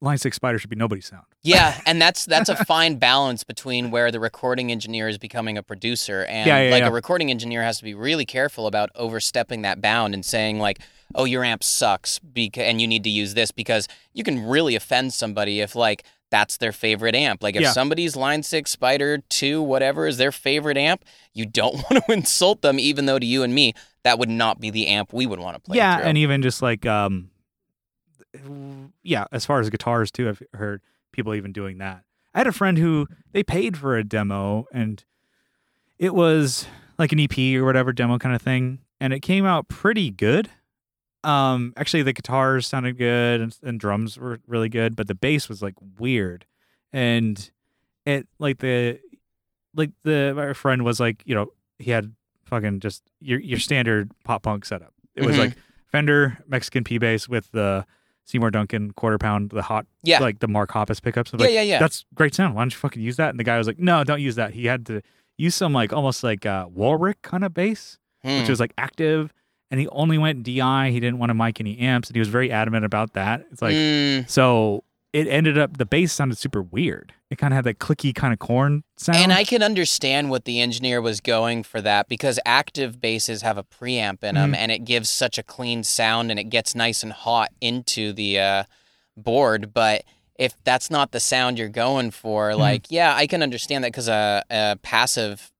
[0.00, 1.24] Line Six Spider should be nobody's sound.
[1.42, 5.62] Yeah, and that's that's a fine balance between where the recording engineer is becoming a
[5.62, 6.88] producer and Yeah, yeah, like yeah.
[6.88, 10.80] a recording engineer has to be really careful about overstepping that bound and saying like,
[11.14, 14.74] "Oh, your amp sucks beca- and you need to use this" because you can really
[14.74, 16.02] offend somebody if like
[16.36, 17.42] that's their favorite amp.
[17.42, 17.72] Like if Yeah.
[17.72, 22.60] somebody's Line 6 Spider 2 whatever is their favorite amp, you don't want to insult
[22.60, 23.72] them even though to you and me
[24.04, 26.06] that would not be the amp we would want to play yeah, through.
[26.08, 27.30] and even just like um,
[29.02, 32.02] yeah, as far as guitars too, I've heard people even doing that.
[32.34, 35.02] I had a friend who they paid for a demo and
[35.98, 36.66] it was
[36.98, 40.50] like an EP or whatever demo kind of thing, and it came out pretty good.
[41.24, 45.48] Um, actually, the guitars sounded good and, and drums were really good, but the bass
[45.48, 46.46] was like weird,
[46.92, 47.50] and
[48.04, 49.00] it like the
[49.74, 51.48] like the my friend was like you know
[51.78, 54.92] he had fucking just your your standard pop punk setup.
[55.16, 55.38] It was Mhm.
[55.40, 55.56] like
[55.90, 57.84] Fender Mexican P bass with the
[58.24, 60.20] Seymour Duncan quarter pound, the hot yeah.
[60.20, 61.32] like the Mark Hoppus pickups.
[61.32, 61.78] I'm yeah, like, yeah, yeah.
[61.78, 62.54] that's great sound.
[62.54, 63.30] Why don't you fucking use that?
[63.30, 64.52] And the guy was like, no, don't use that.
[64.54, 65.00] He had to
[65.38, 68.50] use some like almost like uh, Warwick kind of bass, which Hmm.
[68.50, 69.32] was like active.
[69.70, 70.90] And he only went DI.
[70.90, 73.44] He didn't want to mic any amps, and he was very adamant about that.
[73.50, 74.28] It's like Mm.
[74.30, 74.82] so.
[75.12, 77.14] It ended up the bass sounded super weird.
[77.30, 79.16] It kind of had that clicky kind of Korn sound.
[79.16, 83.56] And I can understand what the engineer was going for that because active basses have
[83.56, 84.56] a preamp in them Mhm.
[84.56, 88.38] and it gives such a clean sound and it gets nice and hot into the
[88.38, 88.64] uh,
[89.16, 89.72] board.
[89.72, 90.04] But
[90.38, 92.58] if that's not the sound you're going for, Mhm.
[92.58, 95.50] like, yeah, I can understand that because a, a passive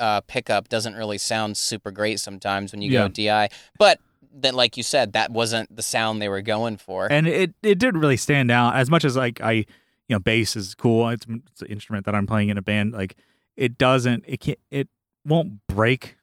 [0.00, 3.02] uh, pickup doesn't really sound super great sometimes when you Yeah.
[3.06, 3.48] go DI.
[3.78, 4.00] But
[4.32, 7.06] then, like you said, that wasn't the sound they were going for.
[7.10, 9.64] and it it didn't really stand out as much as like I you
[10.08, 11.08] know bass is cool.
[11.10, 12.92] It's, it's an instrument that I'm playing in a band.
[12.92, 13.16] Like
[13.56, 14.88] it doesn't it can't it
[15.26, 16.16] won't break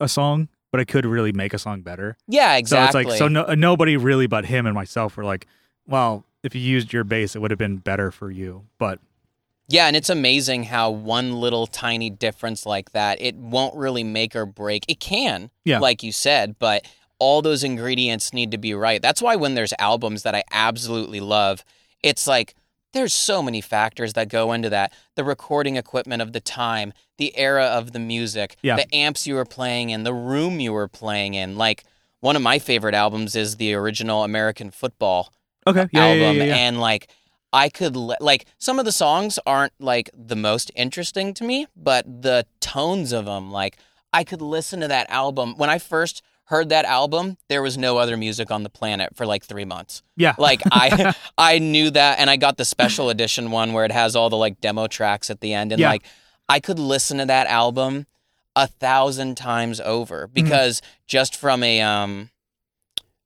[0.00, 2.16] a song, but it could really make a song better.
[2.26, 3.02] yeah, exactly.
[3.04, 5.46] So it's like so no, nobody really but him and myself were like,
[5.86, 8.64] well, if you used your bass, it would have been better for you.
[8.78, 8.98] But
[9.72, 14.36] Yeah, and it's amazing how one little tiny difference like that, it won't really make
[14.36, 14.84] or break.
[14.86, 15.78] It can, Yeah.
[15.78, 16.86] like you said, but
[17.18, 19.00] all those ingredients need to be right.
[19.00, 21.64] That's why when there's albums that I absolutely love,
[22.02, 22.54] it's like
[22.92, 24.92] there's so many factors that go into that.
[25.16, 28.76] The recording equipment of the time, the era of the music, Yeah.
[28.76, 31.56] the amps you were playing in, the room you were playing in.
[31.56, 31.84] Like
[32.20, 35.32] one of my favorite albums is the original American Football
[35.66, 36.54] okay, yeah, album yeah.
[36.56, 37.08] and like
[37.52, 41.66] I could le- like some of the songs aren't like the most interesting to me,
[41.76, 43.76] but the tones of them like
[44.12, 47.96] I could listen to that album when I first heard that album, there was no
[47.98, 50.02] other music on the planet for like 3 months.
[50.16, 50.34] yeah.
[50.38, 54.14] Like I I knew that and I got the special edition one where it has
[54.16, 55.90] all the like demo tracks at the end and Yeah.
[55.90, 56.04] like
[56.48, 58.06] I could listen to that album
[58.56, 60.34] a thousand times over Mm-hmm.
[60.34, 62.30] because just from a um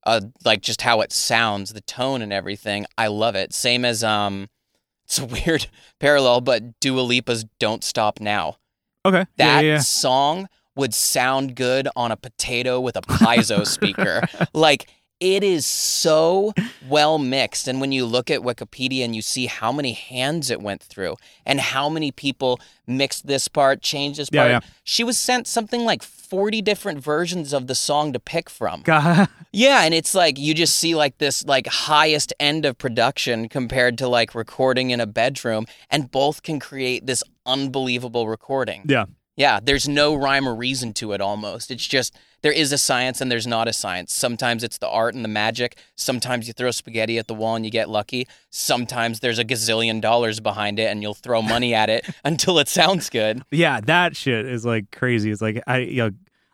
[0.06, 3.52] uh like just how it sounds, the tone and everything, I love it.
[3.52, 4.48] Same as um
[5.04, 5.66] it's a weird
[6.00, 8.56] parallel, but Dua Lipa's Don't Stop Now.
[9.04, 9.78] okay, That yeah, yeah.
[9.80, 14.22] song would sound good on a potato with a piezo speaker.
[14.54, 14.88] Like
[15.20, 16.52] it is so
[16.88, 17.68] well mixed.
[17.68, 21.16] And when you look at Wikipedia and you see how many hands it went through
[21.44, 24.60] and how many people mixed this part, changed this part, yeah.
[24.84, 28.82] she was sent something like 40 different versions of the song to pick from.
[29.52, 33.96] Yeah, and it's like you just see like this like highest end of production compared
[33.98, 38.82] to like recording in a bedroom and both can create this unbelievable recording.
[38.86, 39.06] yeah.
[39.36, 41.70] Yeah, there's no rhyme or reason to it almost.
[41.70, 44.14] It's just there is a science and there's not a science.
[44.14, 45.76] Sometimes it's the art and the magic.
[45.96, 48.28] Sometimes you throw spaghetti at the wall and you get lucky.
[48.50, 52.68] Sometimes there's a gazillion dollars behind it and you'll throw money at it until it
[52.68, 53.42] sounds good.
[53.50, 55.32] Yeah, that shit is like crazy.
[55.32, 56.06] It's like I you know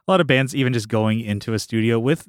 [0.08, 2.26] a lot of bands even just going into a studio with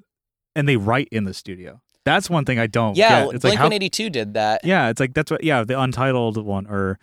[0.57, 1.79] and they write in the studio.
[2.03, 3.35] That's one thing I don't Yeah, get.
[3.35, 4.65] It's Blink like how, 182 did that.
[4.65, 6.99] Yeah, it's like that's what yeah, the untitled one or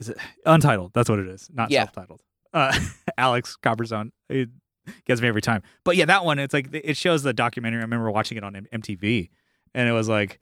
[0.00, 0.16] is it
[0.46, 0.92] untitled?
[0.94, 1.80] That's what it is, not Yeah.
[1.82, 2.22] self-titled.
[2.54, 2.72] Uh
[3.18, 4.12] Alex Copperzone.
[5.06, 5.62] Gets me every time.
[5.84, 7.78] But yeah, that one it's like it shows the documentary.
[7.80, 9.30] I remember watching it on MTV
[9.74, 10.38] and it was like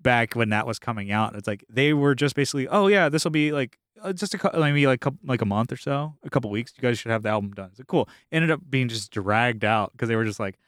[0.00, 1.34] back when that was coming out.
[1.36, 4.50] It's like they were just basically, "Oh yeah, this will be like uh, just a
[4.58, 6.72] maybe like like a month or so, a couple weeks.
[6.76, 8.08] You guys should have the album done." It's like, cool.
[8.30, 10.58] Ended up being just dragged out because they were just like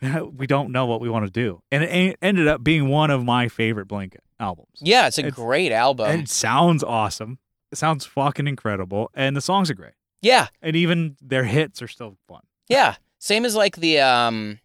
[0.36, 1.62] we don't know what we want to do.
[1.70, 4.78] And it ended up being one of my favorite Blink albums.
[4.80, 6.10] Yeah, it's a It's- great album.
[6.10, 7.38] and it sounds awesome.
[7.72, 9.10] It sounds fucking incredible.
[9.14, 9.94] And the songs are great.
[10.24, 12.40] Yeah, And even their hits are still fun.
[12.68, 12.96] yeah.
[13.18, 14.58] Same as like the um,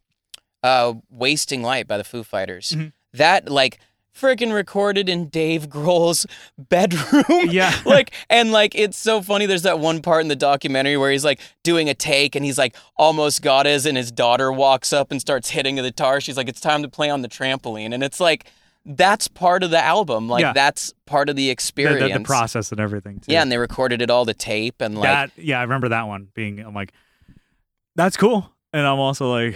[0.64, 2.72] uh, "Wasting Light" by the Foo Fighters.
[2.76, 2.92] Mhm.
[3.14, 3.80] That like
[4.14, 6.26] freaking recorded in Dave Grohl's
[6.58, 7.24] bedroom.
[7.50, 7.74] Yeah.
[7.86, 11.24] like and like it's so funny there's that one part in the documentary where he's
[11.24, 15.10] like doing a take and he's like almost got his and his daughter walks up
[15.12, 18.04] and starts hitting the guitar she's like it's time to play on the trampoline and
[18.04, 18.46] it's like
[18.86, 20.54] that's part of the album like Yeah.
[20.54, 23.32] that's part of the The, experience the, the process and everything too.
[23.32, 26.08] yeah and they recorded it all to tape and like that yeah, I remember that
[26.08, 26.92] one being I'm like,
[27.96, 28.50] that's cool.
[28.72, 29.56] And I'm also like,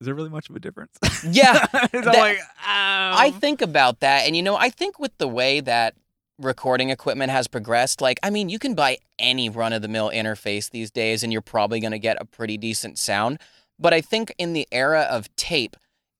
[0.00, 0.96] is there really much of a difference?
[1.24, 5.28] yeah That- like, I um, think about that, and you know, I think with the
[5.28, 5.94] way that
[6.38, 10.08] recording equipment has progressed, like, I mean, you can buy any run of the mill
[10.10, 13.40] interface these days, and you're probably going to get a pretty decent sound.
[13.78, 15.76] But I think in the era of tape,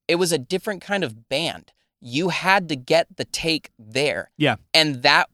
[0.09, 1.73] it was a different kind of band.
[2.01, 4.31] You had to get the take there.
[4.37, 4.57] Yeah.
[4.75, 5.29] And that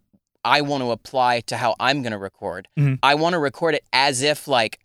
[0.45, 2.69] I want to apply to how I'm going to record.
[2.79, 2.99] Mhm.
[3.03, 4.79] I want to record it as if, like,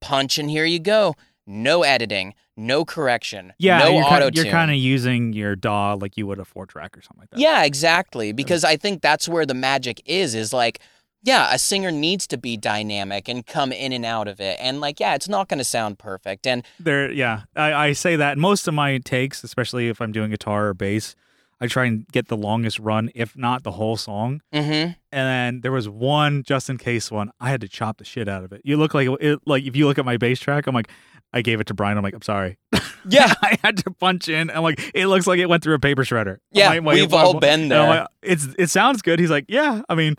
[0.00, 1.14] punch and here you go.
[1.46, 6.26] No editing, no correction, yeah, no auto you're kind of using your DAW like you
[6.26, 7.38] would a four track or something like that.
[7.38, 8.32] yeah, exactly.
[8.32, 10.80] Because I think that's where the magic is, is like,
[11.26, 14.56] yeah, a singer needs to be dynamic and come in and out of it.
[14.60, 16.46] And like, yeah, it's not going to sound perfect.
[16.46, 20.30] And there yeah I, I say that most of my takes especially if i'm doing
[20.30, 21.16] guitar or bass
[21.60, 25.60] i try and get the longest run if not the whole song hmm and then
[25.62, 28.52] there was one just in case one i had to chop the shit out of
[28.52, 30.90] it you look like it like if you look at my bass track i'm like
[31.32, 32.58] i gave it to brian i'm like i'm sorry
[33.08, 35.80] yeah, i had to punch in i'm like it looks like it went through a
[35.80, 37.86] paper shredder yeah, like, we've all been there.
[37.88, 40.16] like, it's it sounds good he's like yeah i mean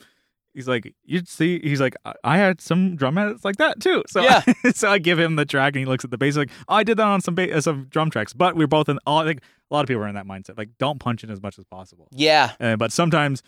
[0.57, 1.59] He's like, you'd see.
[1.61, 4.03] He's like, I- I had some drum edits like that too.
[4.07, 4.41] So, Yeah.
[4.73, 6.83] so I give him the track, and he looks at the bass like, oh, I
[6.83, 8.33] did that on some ba- uh, some drum tracks.
[8.33, 8.97] But we're both in.
[9.05, 10.57] All, I think a lot of people are in that mindset.
[10.57, 12.07] Like, don't punch in as much as possible.
[12.11, 13.43] yeah, Uh, but sometimes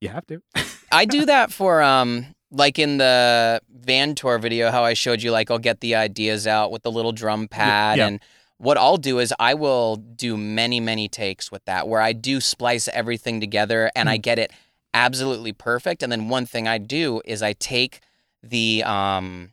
[0.00, 0.40] you have to.
[0.92, 5.30] I do that for um like in the van tour video how I showed you
[5.32, 8.06] like I'll get the ideas out with the little drum pad yeah.
[8.08, 8.20] and
[8.58, 12.40] what I'll do is I will do many many takes with that where I do
[12.42, 14.52] splice everything together and I get it
[14.94, 18.00] absolutely perfect and then one thing I do is I take
[18.42, 19.52] the um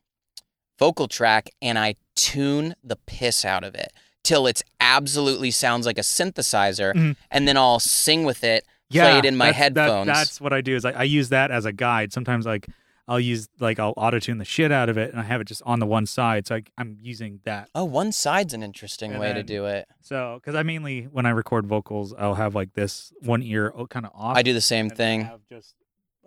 [0.77, 3.91] vocal track and I tune the piss out of it
[4.23, 7.15] till it's absolutely sounds like a synthesizer Mhm.
[7.31, 10.07] and then I'll sing with it play it in my that's- that- headphones.
[10.07, 10.75] that's what I do.
[10.75, 12.11] Is I, I use that as a guide.
[12.11, 12.67] Sometimes like
[13.09, 15.45] I'll use like I'll auto tune the shit out of it, and I have it
[15.45, 16.45] just on the one side.
[16.45, 17.67] So I, I'm using that.
[17.73, 19.87] Oh, one side's an interesting And way to do it.
[19.99, 24.05] So because I mainly when I record vocals, I'll have like this one ear kind
[24.05, 24.37] of off.
[24.37, 25.21] I do the same and then thing.
[25.25, 25.73] Have just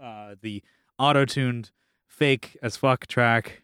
[0.03, 0.65] uh, the
[0.99, 1.71] auto tuned
[2.09, 3.63] fake as fuck track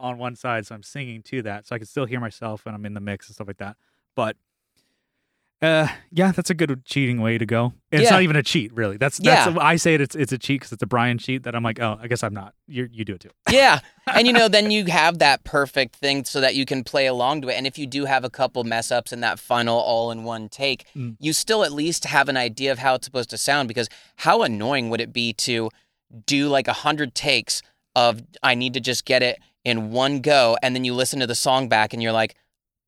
[0.00, 2.74] on one side, so I'm singing to that, so I can still hear myself when
[2.74, 3.76] I'm in the mix and stuff like that.
[4.16, 4.36] But
[5.62, 7.72] uh, yeah, that's a good cheating way to go.
[7.92, 8.16] And It's Yeah.
[8.16, 8.96] not even a cheat, really.
[8.96, 9.60] That's that's Yeah.
[9.62, 10.00] I say it.
[10.00, 12.22] It's it's a cheat because it's a Brian cheat that I'm like, oh, I guess
[12.24, 12.52] I'm not.
[12.66, 13.30] You you do it too.
[13.50, 13.78] yeah.
[14.12, 17.42] And you know, then you have that perfect thing so that you can play along
[17.42, 17.54] to it.
[17.54, 20.48] And if you do have a couple mess ups in that final all in one
[20.48, 21.16] take, Mm.
[21.20, 24.42] you still at least have an idea of how it's supposed to sound because how
[24.42, 25.70] annoying would it be to
[26.26, 27.62] do like a hundred takes
[27.94, 31.26] of I need to just get it in one go and then you listen to
[31.26, 32.34] the song back and you're like,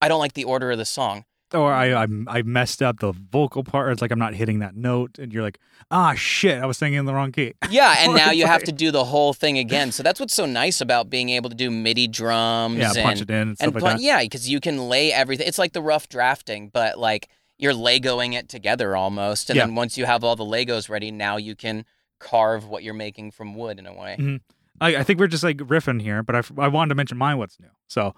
[0.02, 1.24] I don't like the order of the song.
[1.54, 3.92] Or I I I messed up the vocal part.
[3.92, 5.58] It's like I'm not hitting that note, and you're like,
[5.90, 7.54] ah, shit, I was singing in the wrong key.
[7.70, 9.92] Yeah, and now you have to do the whole thing again.
[9.92, 13.20] So that's what's so nice about being able to do MIDI drums yeah, and punch
[13.20, 14.00] it in and and like that.
[14.00, 15.46] yeah, because you can lay everything.
[15.46, 19.48] It's like the rough drafting, but like you're Legoing it together almost.
[19.48, 19.66] And Yeah.
[19.66, 21.84] then once you have all the Legos ready, now you can
[22.18, 24.16] carve what you're making from wood in a way.
[24.18, 24.40] Mhm.
[24.80, 27.38] I, I think we're just like riffing here, but I, I wanted to mention mine.
[27.38, 27.68] What's new?
[27.86, 28.14] So,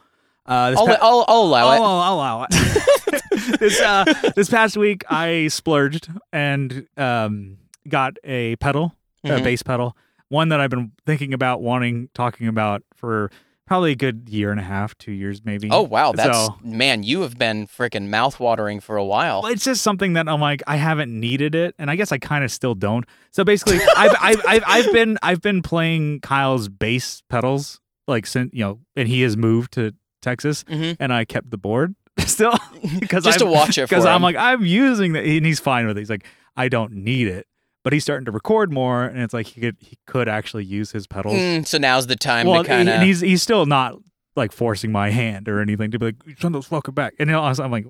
[0.47, 1.77] uh, this I'll, pa- I'll, I'll allow it.
[1.77, 2.51] I'll, I'll allow it.
[3.61, 4.05] this uh,
[4.35, 9.45] this past week, I splurged and um, got a pedal, a Mhm.
[9.45, 9.97] bass pedal,
[10.29, 13.31] one that I've been thinking about wanting, talking about for
[13.67, 15.69] probably a good year and a half, two years maybe.
[15.73, 19.45] Oh wow, that's So- man, you have been freaking mouth watering for a while.
[19.47, 22.45] It's just something that I'm like I haven't needed it, and I guess I kind
[22.45, 23.05] of still don't.
[23.33, 28.53] So basically, I've, I've I've I've been I've been playing Kyle's bass pedals like since
[28.53, 29.93] you know, and he has moved to
[30.27, 31.95] Texas, hmm and I kept the board
[32.27, 32.55] still
[33.01, 35.61] because Just to I'm, watch it for because I'm like I'm using that, and he's
[35.61, 36.01] fine with it.
[36.01, 37.47] He's like I don't need it,
[37.85, 40.91] but he's starting to record more, and it's like he could he could actually use
[40.93, 41.37] his pedals.
[41.37, 43.03] Mm, so now's the time well, to kind of.
[43.03, 43.97] he's he's still not
[44.35, 47.71] like forcing my hand or anything to be like send those fucking back, and I'm
[47.71, 47.87] like.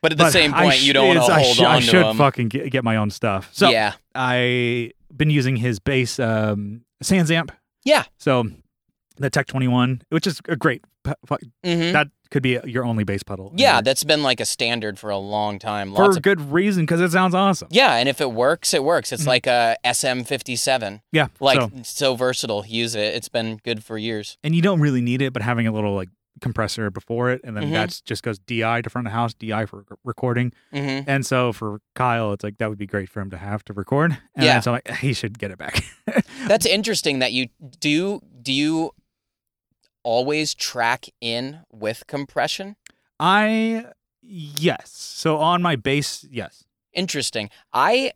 [0.00, 1.80] But at the But same point, sh- you don't want to I hold sh- I
[1.80, 3.48] should to fucking get, get my own stuff.
[3.52, 7.50] So yeah, I been using his bass um, Sans amp.
[7.84, 8.04] Yeah.
[8.18, 8.44] So
[9.16, 10.82] the Tech 21, which is a great.
[11.08, 13.52] Pe- fu- hmm That could be your only bass pedal.
[13.56, 13.74] yeah.
[13.74, 13.82] there.
[13.82, 15.94] That's been like a standard for a long time.
[15.94, 17.68] for Lots a of good reason because it sounds awesome.
[17.70, 19.12] yeah, and if it works, it works.
[19.12, 19.26] It's Mhm.
[19.28, 21.00] like a SM57.
[21.12, 21.28] Yeah.
[21.40, 22.64] Like so, so versatile.
[22.66, 23.14] Use it.
[23.14, 24.36] It's been good for years.
[24.44, 26.08] and you don't really need it, but having a little like
[26.40, 27.72] compressor before it, and then Mhm.
[27.72, 30.52] that's just goes DI to front of house, DI for rec- recording.
[30.72, 33.64] hmm And so for Kyle, it's like that would be great for him to have
[33.64, 34.16] to record.
[34.36, 34.60] And Yeah.
[34.60, 35.82] so like, he should get it back.
[36.46, 37.48] That's interesting that you
[37.80, 38.20] do.
[38.40, 38.92] Do you
[40.08, 42.76] always track in with compression?
[43.20, 43.84] I
[44.22, 44.90] yes.
[44.90, 46.64] So on my bass, yes.
[46.94, 47.50] Interesting.
[47.74, 48.12] I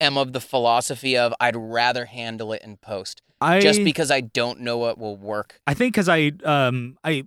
[0.00, 4.20] am of the philosophy of I'd rather handle it in post, I just because I
[4.20, 5.60] don't know what will work.
[5.66, 7.24] I think because I um I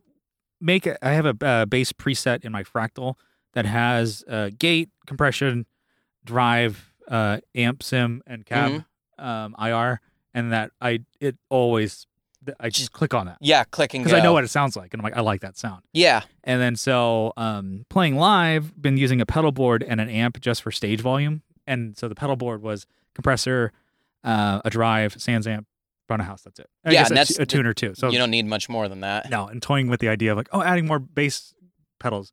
[0.61, 3.15] make a, I have a uh, bass preset in my fractal
[3.51, 5.65] that has uh, gate compression,
[6.23, 8.85] drive, uh, amp sim, and cab
[9.19, 9.99] um, IR,
[10.33, 12.07] and that I it always
[12.59, 14.17] I just click on that Yeah, click and because.
[14.17, 15.83] I know what it sounds like, and I'm like I like that sound.
[15.93, 16.21] Yeah.
[16.43, 20.61] And then so um, playing live, been using a pedal board and an amp just
[20.61, 21.41] for stage volume.
[21.67, 23.71] And so the pedal board was compressor,
[24.23, 25.65] uh, a drive, sans amp,
[26.07, 26.41] front of house.
[26.43, 26.69] That's it.
[26.83, 27.93] I Yeah, guess and a, that's a tuner too.
[27.95, 29.29] So you don't need much more than that.
[29.29, 31.53] no, and toying with the idea of like, oh, adding more bass
[31.99, 32.31] pedals,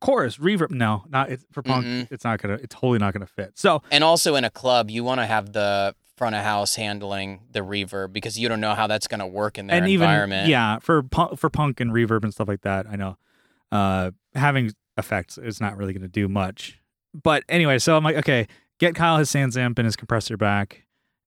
[0.00, 0.70] chorus, reverb.
[0.70, 1.86] No, not it's, for punk.
[1.86, 2.08] Mm-mm.
[2.10, 2.54] It's not gonna.
[2.54, 3.52] It's totally not gonna fit.
[3.58, 7.40] So And also in a club, you want to have the front of house handling
[7.50, 10.08] the reverb because you don't know how that's going to work in their and even
[10.08, 10.48] environment.
[10.48, 13.16] yeah, for punk, for punk and reverb and stuff like that, I know
[13.72, 16.80] uh, having effects is not really gonna do much.
[17.12, 18.46] But anyway, so I'm like, okay,
[18.78, 20.83] get Kyle his Sans amp and his compressor back.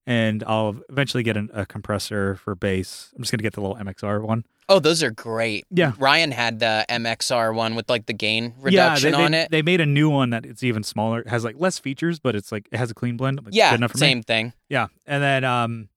[0.08, 3.12] And I'll eventually get an, a compressor for bass.
[3.14, 4.46] I'm just gonna get the little MXR one.
[4.66, 5.66] Oh, those are great.
[5.70, 5.92] Yeah.
[5.98, 8.52] Ryan had the MXR one with like the gain yeah,
[8.92, 9.50] reduction they, on it.
[9.50, 11.20] They made a new one that it's even smaller.
[11.20, 13.44] It has like less features, but it's like it has a clean blend.
[13.44, 14.00] Like, yeah, good enough for me.
[14.00, 14.54] same thing.
[14.70, 15.90] Yeah, and then um,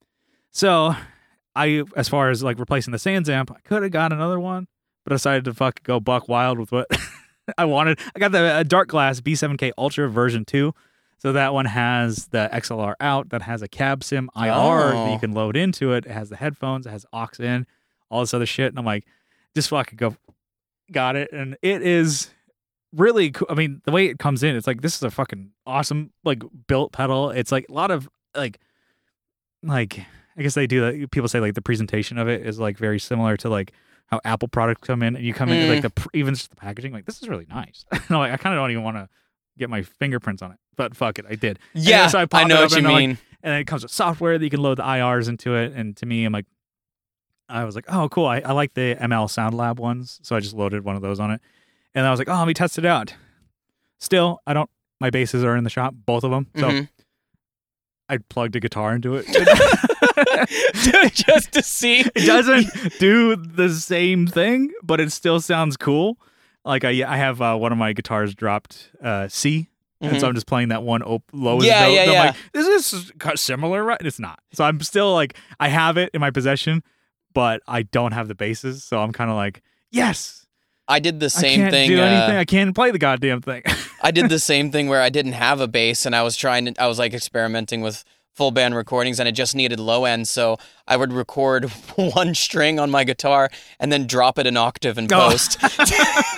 [0.51, 0.93] so
[1.55, 4.67] I as far as like replacing the Sans amp, I could have got another one,
[5.05, 6.87] but I decided to fuck go buck wild with what
[7.57, 7.97] I wanted.
[8.13, 10.73] I got the uh, Dark Glass B7K Ultra version two.
[11.21, 15.13] So that one has the XLR out, that has a cab sim IR that Oh.
[15.13, 16.07] you can load into it.
[16.07, 17.67] It has the headphones, it has aux in,
[18.09, 18.69] all this other shit.
[18.69, 19.05] And I'm like,
[19.53, 20.15] just fucking go,
[20.91, 21.31] got it.
[21.31, 22.31] And it is
[22.91, 23.45] really cool.
[23.51, 26.41] I mean, the way it comes in, it's like this is a fucking awesome like
[26.65, 27.29] built pedal.
[27.29, 28.59] It's like a lot of like
[29.61, 30.03] like
[30.35, 31.11] I guess they do that.
[31.11, 33.73] People say like the presentation of it is like very similar to like
[34.07, 35.93] how Apple products come in, and you come in like mm.
[35.93, 36.93] the even just the packaging.
[36.93, 37.85] Like this is really nice.
[37.91, 39.07] and I'm like I kind of don't even want to
[39.57, 41.59] get my fingerprints on it, but fuck it, I did.
[41.73, 43.09] Yeah, so I I, know what you I'm like, mean.
[43.43, 45.73] And then it comes with software that you can load the IRs into it.
[45.73, 46.45] And to me, I'm like,
[47.49, 48.27] I was like, oh, cool.
[48.27, 51.19] I, I like the ML Sound Lab ones, so I just loaded one of those
[51.19, 51.41] on it.
[51.95, 53.13] And I was like, oh, let me test it out.
[53.99, 54.69] Still, I don't.
[54.99, 56.47] My basses are in the shop, both of them.
[56.55, 56.89] So Mhm.
[58.07, 59.25] I plugged a guitar into it.
[61.13, 62.01] just to see.
[62.01, 62.67] it doesn't
[62.99, 66.17] do the same thing, but it still sounds cool.
[66.65, 69.67] Like I, I have uh, one of my guitars dropped uh, C,
[69.99, 71.79] and so I'm just playing that one op- lowest Mm-hmm.
[71.81, 71.93] Yeah, note.
[71.93, 72.23] yeah, and I'm yeah.
[72.25, 74.01] like, this is of similar, right?
[74.01, 74.39] It's not.
[74.53, 76.83] So I'm still like, I have it in my possession,
[77.33, 78.83] but I don't have the basses.
[78.83, 80.45] So I'm kind of like, yes,
[80.87, 81.89] I did the I same can't thing.
[81.89, 82.37] do uh, anything.
[82.37, 83.63] I can't play the goddamn thing.
[84.03, 86.65] I did the same thing where I didn't have a bass and I was trying
[86.65, 90.27] to, I was like experimenting with full band recordings and it just needed low end.
[90.27, 93.49] So I would record one string on my guitar
[93.79, 95.29] and then drop it an octave in Oh.
[95.29, 95.57] post.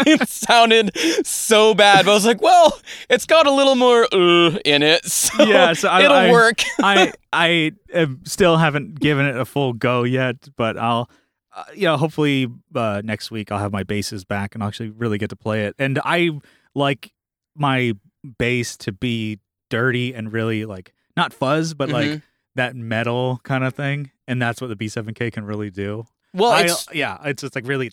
[0.07, 0.91] it sounded
[1.25, 5.05] so bad, but I was like, well, it's got a little more uh in it.
[5.33, 6.61] So Yeah, so I- it'll I- work.
[6.81, 11.09] I I am still haven't given it a full go yet, but I'll
[11.55, 14.89] uh, you know hopefully uh, next week I'll have my basses back and I'll actually
[14.89, 15.75] really get to play it.
[15.77, 16.31] And I
[16.73, 17.11] like
[17.55, 17.93] my
[18.39, 19.39] bass to be
[19.69, 22.21] dirty and really like not fuzz, but like Mhm.
[22.55, 24.11] that metal kind of thing.
[24.27, 26.05] And that's what the B7K can really do.
[26.35, 27.91] Well, I- it's, yeah, it's just like really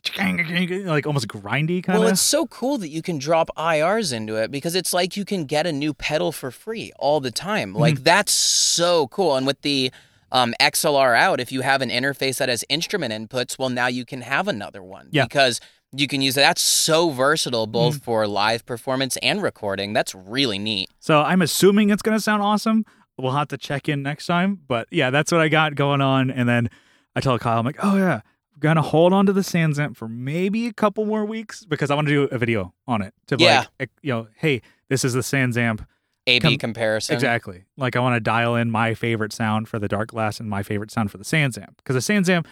[0.87, 2.01] like almost grindy kind of.
[2.05, 5.25] well, it's so cool that you can drop IRs into it because it's like you
[5.25, 7.71] can get a new pedal for free all the time.
[7.73, 7.81] Mm-hmm.
[7.81, 9.37] Like that's so cool.
[9.37, 9.93] And with the
[10.33, 14.05] um, XLR out, if you have an interface that has instrument inputs, well, now you
[14.05, 15.25] can have another one Yeah.
[15.25, 15.61] because
[15.93, 16.41] you can use it.
[16.43, 18.05] That's so versatile, both Mm-hmm.
[18.05, 19.93] for live performance and recording.
[19.93, 20.89] That's really neat.
[21.01, 22.87] So I'm assuming it's going to sound awesome.
[23.23, 24.61] We'll have to check in next time.
[24.67, 26.31] But yeah, that's what I got going on.
[26.31, 26.71] And then
[27.17, 28.21] I tell Kyle, I'm like, oh, yeah,
[28.55, 31.91] I'm going to hold on to the Sansamp for maybe a couple more weeks because
[31.91, 33.67] I want to do a video on it to Yeah.
[33.79, 35.85] like, you know, hey, this is the Sansamp.
[36.27, 37.15] A/B Com- comparison.
[37.15, 37.65] Exactly.
[37.77, 40.63] Like I want to dial in my favorite sound for the Dark Glass and my
[40.63, 42.45] favorite sound for the Sansamp because the Sansamp,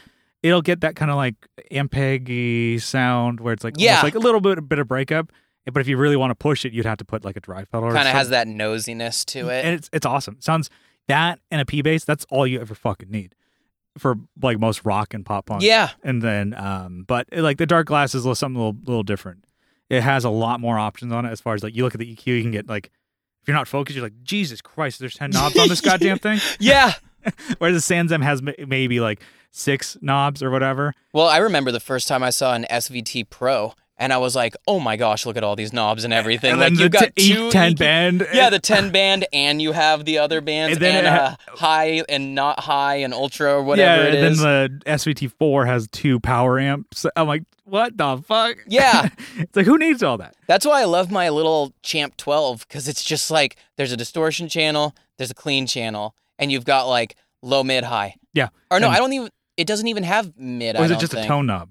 [0.43, 1.35] it'll get that kind of like
[1.71, 3.97] Ampeg sound where it's like Yeah.
[3.99, 5.31] almost like a little bit, a bit of breakup.
[5.73, 7.71] But if you really want to push it, you'd have to put like a drive
[7.71, 7.85] pedal.
[7.87, 8.05] or something.
[8.05, 9.65] Kind of has that nosiness to it.
[9.65, 10.37] and it's it's awesome.
[10.41, 10.71] Sounds
[11.09, 12.05] that and a P bass.
[12.05, 13.35] That's all you ever fucking need
[13.97, 15.63] for like most rock and pop punk.
[15.63, 15.91] yeah.
[16.05, 19.45] And then, um, but like the Dark Glass is something a little, little different.
[19.91, 21.99] It has a lot more options on it as far as like you look at
[21.99, 22.91] the EQ, you can get like
[23.43, 26.39] if you're not focused, you're like Jesus Christ, there's ten knobs on this goddamn thing.
[26.61, 26.93] Yeah.
[27.59, 30.95] Whereas the Sansamp has maybe like six knobs or whatever.
[31.13, 34.55] Well, I remember the first time I saw an SVT Pro, and I was like,
[34.67, 37.35] "Oh my gosh, look at all these knobs and everything!" And like you got t-
[37.35, 38.27] two ten band.
[38.33, 41.37] Yeah, the ten band, and you have the other bands, And then and, it uh,
[41.57, 44.41] high and not high and ultra or whatever yeah, it and is.
[44.41, 47.05] then the SVT4 has two power amps.
[47.17, 48.57] I'm like, what the fuck?
[48.67, 49.09] Yeah.
[49.37, 50.35] it's like who needs all that?
[50.47, 54.49] That's why I love my little Champ 12 because it's just like there's a distortion
[54.49, 58.15] channel, there's a clean channel, and you've got like low, mid, high.
[58.33, 58.49] Yeah.
[58.71, 59.31] Or no, And- I don't even.
[59.57, 60.77] It doesn't even have mid.
[60.77, 61.25] Or is it just think.
[61.25, 61.71] a tone knob?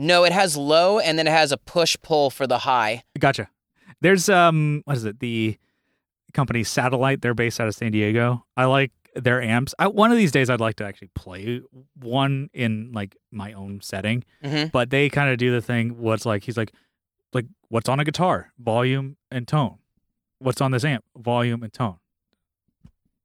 [0.00, 3.02] No, it has low, and then it has a push pull for the high.
[3.18, 3.48] Gotcha.
[4.00, 5.20] There's um, what is it?
[5.20, 5.58] The
[6.32, 7.20] company Satellite.
[7.20, 8.44] They're based out of San Diego.
[8.56, 9.74] I like their amps.
[9.78, 11.60] I, one of these days, I'd like to actually play
[11.96, 14.24] one in like my own setting.
[14.42, 15.98] hmm But they kind of do the thing.
[16.00, 16.44] What's like?
[16.44, 16.72] He's like,
[17.34, 18.52] like what's on a guitar?
[18.58, 19.78] Volume and tone.
[20.38, 21.04] What's on this amp?
[21.14, 21.98] Volume and tone.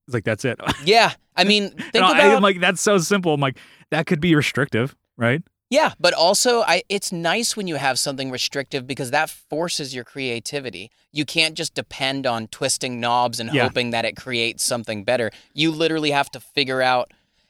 [0.08, 0.60] It's like that's it.
[0.84, 3.34] Yeah, I mean, think about I'm like that's so simple.
[3.34, 3.58] I'm like
[3.92, 5.42] that could be restrictive, right?
[5.76, 10.06] Yeah, but also I it's nice when you have something restrictive because that forces your
[10.14, 10.86] creativity.
[11.12, 13.64] You can't just depend on twisting knobs and Yeah.
[13.64, 15.28] hoping that it creates something better.
[15.54, 17.08] You literally have to figure out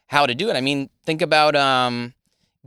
[0.07, 0.55] how to do it.
[0.55, 2.13] I mean, think about um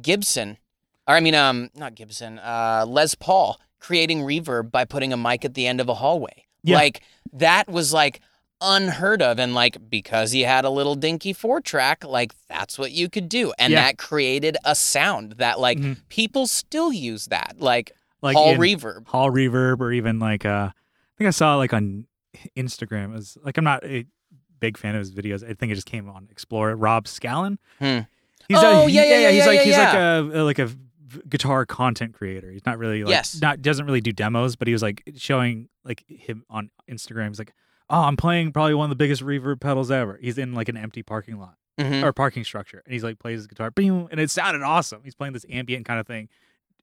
[0.00, 0.58] Gibson.
[1.06, 5.44] Or I mean um not Gibson, uh Les Paul creating reverb by putting a mic
[5.44, 6.44] at the end of a hallway.
[6.62, 6.76] Yeah.
[6.76, 7.02] Like
[7.32, 8.20] that was like
[8.60, 12.90] unheard of and like because he had a little dinky four track like that's what
[12.90, 13.82] you could do and Yeah.
[13.84, 15.98] that created a sound that like Mhm.
[16.08, 21.14] people still use that like, Like hall reverb hall reverb, or even like uh, I
[21.18, 22.06] think I saw like on
[22.56, 23.10] Instagram.
[23.10, 24.06] It was like I'm not a
[24.60, 25.48] big fan of his videos.
[25.48, 26.74] I think it just came on Explore.
[26.74, 27.58] Rob Scallon.
[27.78, 28.00] Hmm.
[28.48, 30.70] He's Oh, a, yeah, yeah, yeah, He's yeah, like yeah, he's like a like a
[31.28, 32.50] guitar content creator.
[32.50, 33.40] He's not really like Yes.
[33.40, 37.28] not doesn't really do demos, but he was like showing like him on Instagram.
[37.28, 37.52] He's like,
[37.90, 40.18] oh, I'm playing probably one of the biggest reverb pedals ever.
[40.20, 41.54] He's in like an empty parking lot.
[41.80, 42.02] Mhm.
[42.02, 45.00] or parking structure, and he's like plays his guitar, boom, and it sounded awesome.
[45.04, 46.28] He's playing this ambient kind of thing,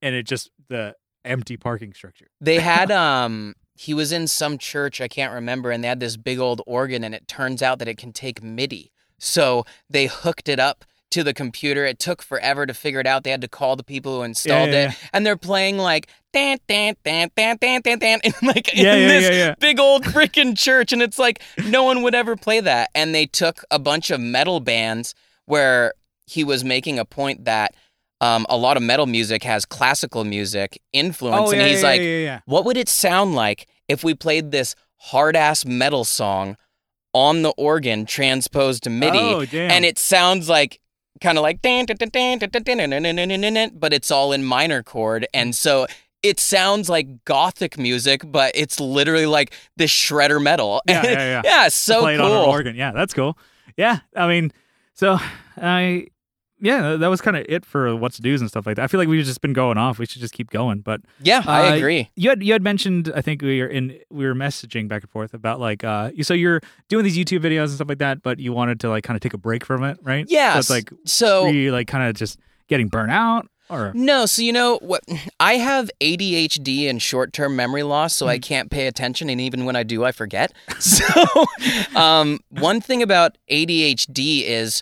[0.01, 0.95] and it just the
[1.25, 2.27] empty parking structure.
[2.39, 6.15] they had um he was in some church i can't remember and they had this
[6.17, 10.47] big old organ and it turns out that it can take midi so they hooked
[10.47, 13.47] it up to the computer it took forever to figure it out they had to
[13.47, 17.57] call the people who installed yeah, it and they're playing like dan dan dan dan
[17.61, 19.55] dan dan dan in like Yeah, in yeah, this yeah, yeah.
[19.59, 23.25] big old freaking church and it's like no one would ever play that and they
[23.27, 25.93] took a bunch of metal bands where
[26.25, 27.73] he was making a point that
[28.19, 31.87] um, a lot of metal music has classical music influence and Oh, yeah, he's yeah,
[31.87, 32.39] like yeah, yeah.
[32.45, 36.57] what would it sound like if we played this hard ass metal song
[37.13, 39.17] on the organ transposed to MIDI?
[39.19, 39.69] Oh, damn.
[39.71, 40.79] and it sounds like
[41.21, 41.61] kind of like
[43.79, 45.87] but it's all in minor chord and so
[46.23, 51.41] it sounds like gothic music but it's literally like the shredder metal yeah yeah yeah,
[51.43, 52.31] yeah so played cool.
[52.31, 53.37] on an organ yeah that's cool
[53.77, 54.51] yeah i mean
[54.93, 55.17] so
[55.57, 56.05] i
[56.59, 58.83] yeah, that was kind of it for what's do's and stuff like that.
[58.83, 59.99] I feel like we've just been going off.
[59.99, 60.79] We should just keep going.
[60.79, 62.09] But Yeah, I Uh, agree.
[62.15, 65.11] you had you had mentioned I think we were in we were messaging back and
[65.11, 68.21] forth about like uh you so you're doing these YouTube videos and stuff like that,
[68.23, 70.25] but you wanted to like kind of take a break from it, right?
[70.29, 70.53] Yeah.
[70.53, 74.25] So it's like so were you like kind of just getting burnt out or No,
[74.27, 75.03] so you know what?
[75.39, 78.41] I have ADHD and short term memory loss, so I Mm.
[78.43, 80.53] can't pay attention, and even when I do, I forget.
[80.79, 81.03] So,
[81.95, 84.81] um, one thing about ADHD is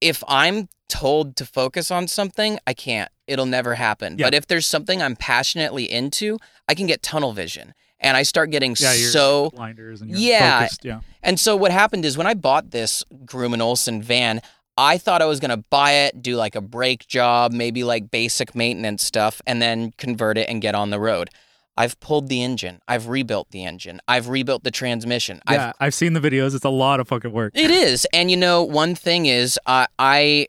[0.00, 3.10] if I'm told to focus on something, I can't.
[3.26, 4.16] It'll never happen.
[4.18, 4.26] Yeah.
[4.26, 7.74] But if there's something I'm passionately into, I can get tunnel vision.
[8.00, 10.60] And I start getting yeah, so blinders and Yeah.
[10.60, 10.84] focused.
[10.84, 11.00] Yeah.
[11.22, 14.42] and so what happened is when I bought this Grumman Olson van,
[14.76, 18.54] I thought I was gonna buy it, do like a brake job, maybe like basic
[18.54, 21.30] maintenance stuff, and then convert it and get on the road.
[21.76, 22.80] I've pulled the engine.
[22.86, 24.00] I've rebuilt the engine.
[24.06, 25.40] I've rebuilt the transmission.
[25.46, 26.54] I've Yeah, I've seen the videos.
[26.54, 27.52] It's a lot of fucking work.
[27.56, 28.06] It is.
[28.12, 30.48] And you know, one thing is, uh, I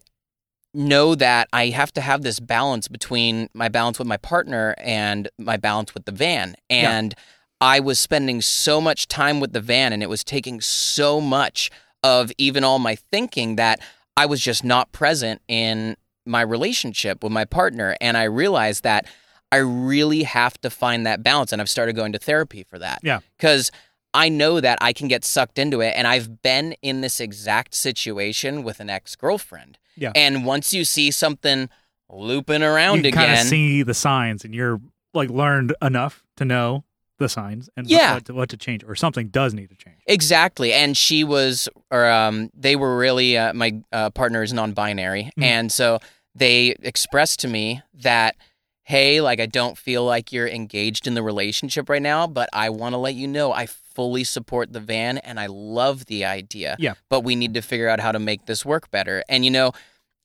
[0.76, 5.30] know that I have to have this balance between my balance with my partner and
[5.38, 6.56] my balance with the van.
[6.70, 6.98] Yeah.
[6.98, 7.16] And
[7.62, 11.72] I was spending so much time with the van and it was taking so much
[12.04, 13.80] of even all my thinking that
[14.18, 15.96] I was just not present in
[16.26, 17.96] my relationship with my partner.
[18.02, 19.08] And I realized that
[19.52, 21.52] I really have to find that balance.
[21.52, 23.00] And I've started going to therapy for that.
[23.04, 23.20] Yeah.
[23.38, 23.72] Because
[24.14, 25.94] I know that I can get sucked into it.
[25.96, 29.78] And I've been in this exact situation with an ex girlfriend.
[29.98, 30.12] Yeah.
[30.16, 31.70] And once you see something
[32.10, 34.80] looping around you kind of see the signs, and you're
[35.14, 36.84] like learned enough to know
[37.18, 38.16] the signs and Yeah.
[38.16, 39.98] what, to, what to change, or something does need to change.
[40.06, 40.74] Exactly.
[40.74, 45.32] And she was, or um, they were really, uh, my uh, partner is non binary.
[45.40, 45.44] Mhm.
[45.44, 46.00] And so
[46.36, 48.36] they expressed to me that,
[48.84, 52.70] hey, like, I don't feel like you're engaged in the relationship right now, but I
[52.70, 53.66] want to let you know I
[53.96, 56.76] fully support the van and I love the idea.
[56.78, 56.94] Yeah.
[57.10, 59.24] But we need to figure out how to make this work better.
[59.28, 59.72] And, you know,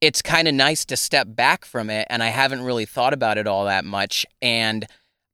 [0.01, 2.07] it's kind of nice to step back from it.
[2.11, 4.27] And I haven't really thought about it all that much.
[4.43, 4.87] And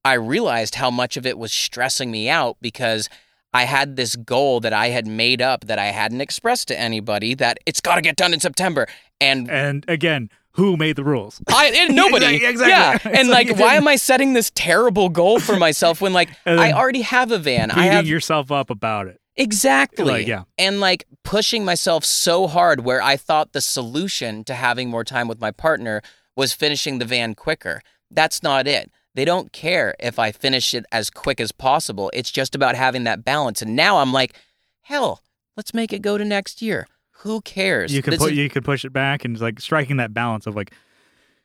[0.05, 3.09] I realized how much of it was stressing me out because
[3.53, 7.35] I had this goal that I had made up that I hadn't expressed to anybody
[7.35, 8.87] that it's got to get done in September.
[9.21, 11.41] And And again, who made the rules?
[11.49, 12.37] I and nobody.
[12.37, 13.13] Exactly, exactly.
[13.13, 13.19] Yeah.
[13.19, 16.73] And So like why am I setting this terrible goal for myself when like I
[16.73, 17.71] already have a van.
[17.71, 19.21] I Beating have yourself up about it.
[19.37, 20.05] Exactly.
[20.05, 20.45] Like, yeah.
[20.59, 25.29] And like pushing myself so hard where I thought the solution to having more time
[25.29, 26.01] with my partner
[26.35, 27.83] was finishing the van quicker.
[28.11, 28.91] That's not it.
[29.15, 32.11] They don't care if I finish it as quick as possible.
[32.15, 33.63] It's just about having that balance.
[33.63, 34.35] And now I'm like,
[34.83, 35.23] hell,
[35.57, 36.87] let's make it go to next year.
[37.27, 37.93] Who cares?
[37.93, 40.47] You could This put is- you could push it back and like striking that balance
[40.47, 40.73] of like,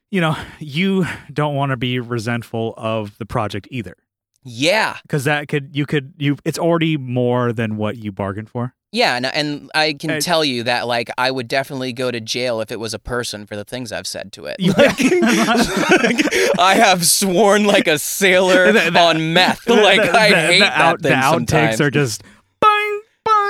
[0.10, 3.96] you know, you don't want to be resentful of the project either
[4.44, 4.98] yeah.
[5.04, 8.74] because that could you could you it's already more than what you bargained for.
[8.94, 12.20] Yeah, and, and I can And- tell you that like I would definitely go to
[12.20, 14.58] jail if it was a person for the things I've said to it.
[14.78, 15.00] Like,
[16.04, 19.68] like, I have sworn like a sailor The- the- on meth.
[19.70, 21.82] Like the, I hate the that out- thing the outtakes sometimes.
[21.82, 22.24] are just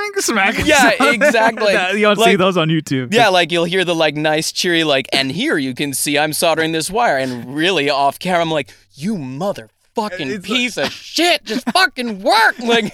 [0.02, 0.66] bang bang smack.
[0.66, 1.72] Yeah, exactly.
[1.98, 3.12] you don't see those on YouTube.
[3.14, 6.32] yeah, like you'll hear the like nice cheery like, and here you can see I'm
[6.32, 11.44] soldering this wire, and really off camera I'm like, you motherfucking It's piece of shit,
[11.44, 12.58] just fucking work.
[12.62, 12.92] Like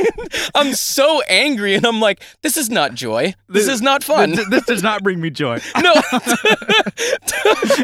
[0.54, 3.34] I'm so angry, and I'm like, this is not joy.
[3.48, 4.30] This This- is not fun.
[4.32, 5.58] This, this does not bring me joy.
[5.82, 5.94] no.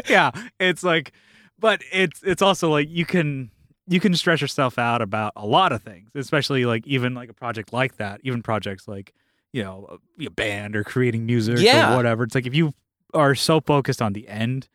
[0.09, 1.11] yeah, it's like,
[1.59, 3.51] but it's it's also like you can
[3.87, 7.33] you can stress yourself out about a lot of things, especially like even like a
[7.33, 9.13] project like that, even projects like
[9.53, 11.93] you know a, a band or creating music Yeah.
[11.93, 12.23] or whatever.
[12.23, 12.73] It's like if you
[13.13, 14.67] are so focused on the end,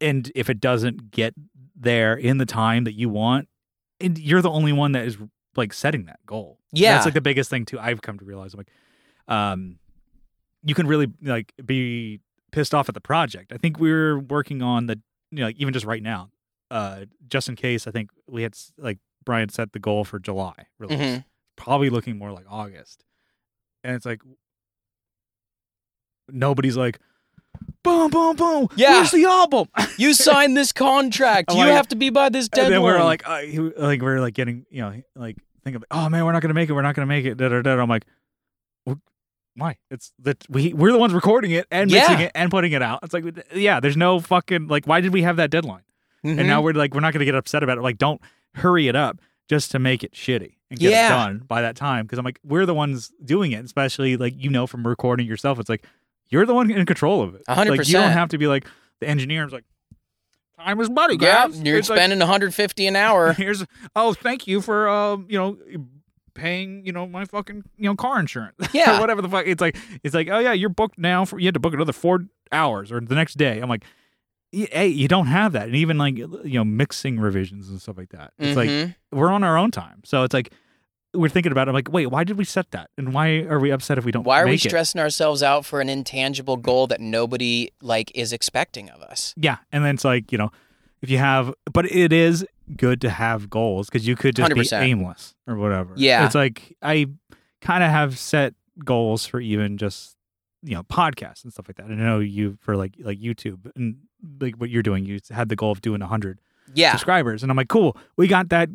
[0.00, 1.34] and if it doesn't get
[1.76, 3.48] there in the time that you want,
[4.00, 5.16] and you're the only one that is
[5.56, 6.58] like setting that goal.
[6.72, 6.94] Yeah.
[6.94, 7.78] that's like the biggest thing too.
[7.78, 8.54] I've come to realize.
[8.54, 8.70] I'm like,
[9.28, 9.78] um,
[10.64, 12.20] you can really like be
[12.50, 13.52] pissed off at the project.
[13.52, 14.98] I think we're working on the
[15.30, 16.30] you know like even just right now,
[16.72, 17.86] uh, just in case.
[17.86, 21.24] I think we had like Brian set the goal for July release, Mhm.
[21.56, 23.04] probably looking more like August,
[23.84, 24.20] and it's like
[26.28, 26.98] nobody's like.
[27.84, 28.68] Boom, boom, boom.
[28.76, 28.92] Yeah.
[28.98, 29.66] Where's the album?
[29.98, 31.50] You signed this contract.
[31.50, 32.70] I'm you like- have to be by this And deadline.
[32.72, 33.42] then we're like, uh,
[33.76, 36.72] like we're like getting, you know, like thinking, oh man, we're not gonna make it.
[36.74, 37.36] We're not gonna make it.
[37.36, 37.72] Da, da, da.
[37.82, 38.04] I'm like,
[39.56, 39.76] why?
[39.90, 42.26] It's that we we're the ones recording it and mixing Yeah.
[42.26, 43.00] it and putting it out.
[43.02, 45.82] It's like, yeah, there's no fucking like, why did we have that deadline?
[46.24, 46.38] Mhm.
[46.38, 47.82] And now we're like, we're not gonna get upset about it.
[47.82, 48.20] Like, don't
[48.54, 49.18] hurry it up
[49.48, 51.06] just to make it shitty and get Yeah.
[51.06, 52.04] it done by that time.
[52.06, 55.58] Because I'm like, we're the ones doing it, especially like you know from recording yourself.
[55.58, 55.84] It's like
[56.28, 57.42] you're the one in control of it.
[57.48, 58.66] A hundred Like you don't have to be like
[59.00, 59.64] the engineer's like.
[60.58, 61.60] Time is money, yeah, guys.
[61.60, 63.32] you're It's like- spending 150 an hour.
[63.36, 63.64] here's
[63.96, 65.58] oh thank you for um you know
[66.34, 69.00] paying you know my fucking you know car insurance Yeah.
[69.00, 71.54] whatever the fuck it's like it's like oh yeah you're booked now for you had
[71.54, 72.20] to book another four
[72.52, 73.84] hours or the next day i'm like
[74.52, 78.10] hey you don't have that and even like you know mixing revisions and stuff like
[78.10, 78.94] that it's like Mhm.
[79.10, 80.52] we're on our own time so it's like
[81.14, 83.58] we're thinking about it I'm like wait why did we set that and why are
[83.58, 84.68] we upset if we don't Why are we make it?
[84.68, 89.34] stressing ourselves out for an intangible goal that nobody like is expecting of us?
[89.36, 90.50] yeah and then it's like you know
[91.00, 92.46] if you have but it is
[92.76, 94.80] good to have goals because you could just 100%.
[94.80, 96.24] be aimless or whatever Yeah.
[96.26, 97.06] it's like i
[97.60, 100.16] kind of have set goals for even just
[100.62, 103.96] you know podcasts and stuff like that i know you for like like youtube and
[104.40, 106.38] like what you're doing you had the goal of doing 100
[106.74, 106.92] Yeah.
[106.92, 108.68] subscribers and i'm like cool we got that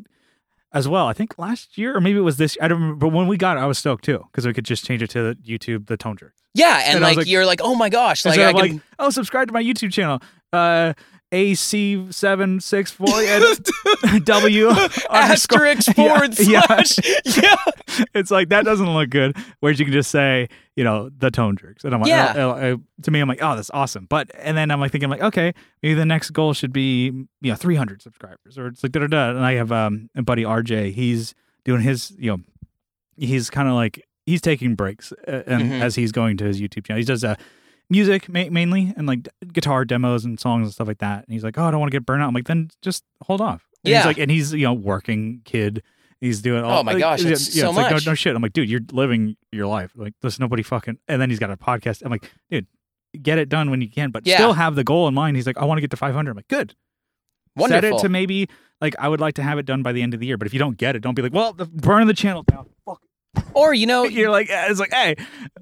[0.74, 3.14] as well i think last year or maybe it was this i don't remember but
[3.16, 5.36] when we got it i was stoked too because we could just change it to
[5.46, 8.36] youtube the tone jerk Yeah, and, And like, like- you're like, oh my gosh, like
[8.38, 10.20] Instead I can, like, oh, subscribe to my YouTube channel.
[10.52, 10.94] Uh,
[11.32, 13.08] AC seven six four
[14.24, 14.70] W
[15.10, 16.98] Asterisk forward yeah, slash.
[17.38, 17.56] Yeah.
[18.14, 19.36] It's like that doesn't look good.
[19.60, 22.34] Whereas you can just say, you know, the tone jerks, and I'm like, Yeah.
[22.38, 24.06] oh, oh, oh, to me, I'm like, oh, that's awesome.
[24.10, 25.54] But and then I'm like thinking, like, okay,
[25.84, 27.06] maybe the next goal should be,
[27.42, 29.30] you know, 300 subscribers, or it's like da da da.
[29.32, 32.38] And I have um a buddy RJ, he's doing his, you know,
[33.18, 35.82] he's kind of like he's taking breaks, uh, and Mhm.
[35.82, 37.36] as he's going to his YouTube channel, he does uh
[37.90, 41.26] music ma- mainly and like guitar demos and songs and stuff like that.
[41.26, 42.28] And he's like, oh, I don't want to get burnt out.
[42.28, 43.68] I'm like, then just hold off.
[43.84, 43.98] And Yeah.
[44.00, 45.84] He's like, and he's you know working kid.
[46.20, 46.80] He's doing all.
[46.80, 48.06] Oh my like, gosh, yeah, so it's like, much.
[48.06, 48.36] no, no shit.
[48.36, 49.92] I'm like, dude, you're living your life.
[49.96, 50.98] Like, there's nobody fucking.
[51.08, 52.02] And then he's got a podcast.
[52.04, 52.66] I'm like, dude,
[53.22, 54.38] get it done when you can, but Yeah.
[54.38, 55.38] still have the goal in mind.
[55.38, 56.32] He's like, I want to get to 500.
[56.32, 56.74] I'm like, good.
[57.56, 57.82] Wonderful.
[57.90, 58.50] Set it to maybe
[58.82, 60.38] like I would like to have it done by the end of the year.
[60.38, 62.68] But if you don't get it, don't be like, well, the, burn the channel down.
[63.54, 65.16] Or you know, You're like, eh, it's like, hey,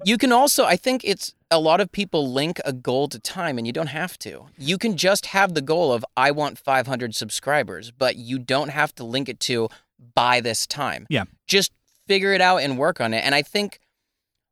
[0.04, 3.58] You can also, I think it's a lot of people link a goal to time
[3.58, 4.46] and you don't have to.
[4.58, 8.94] You can just have the goal of, I want 500 subscribers, but you don't have
[8.96, 9.68] to link it to
[10.14, 11.06] by this time.
[11.08, 11.24] Yeah.
[11.46, 11.72] Just
[12.06, 13.24] figure it out and work on it.
[13.24, 13.80] And I think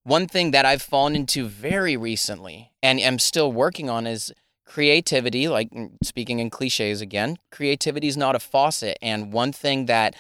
[0.04, 4.32] one thing that I've fallen into very recently and am still working on is
[4.64, 5.48] creativity.
[5.48, 8.98] Like mm, speaking in cliches again, creativity is not a faucet.
[9.02, 10.14] And one thing that,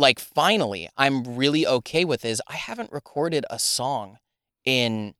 [0.00, 4.18] like, finally, I'm really okay with is I haven't recorded a song
[4.64, 5.14] in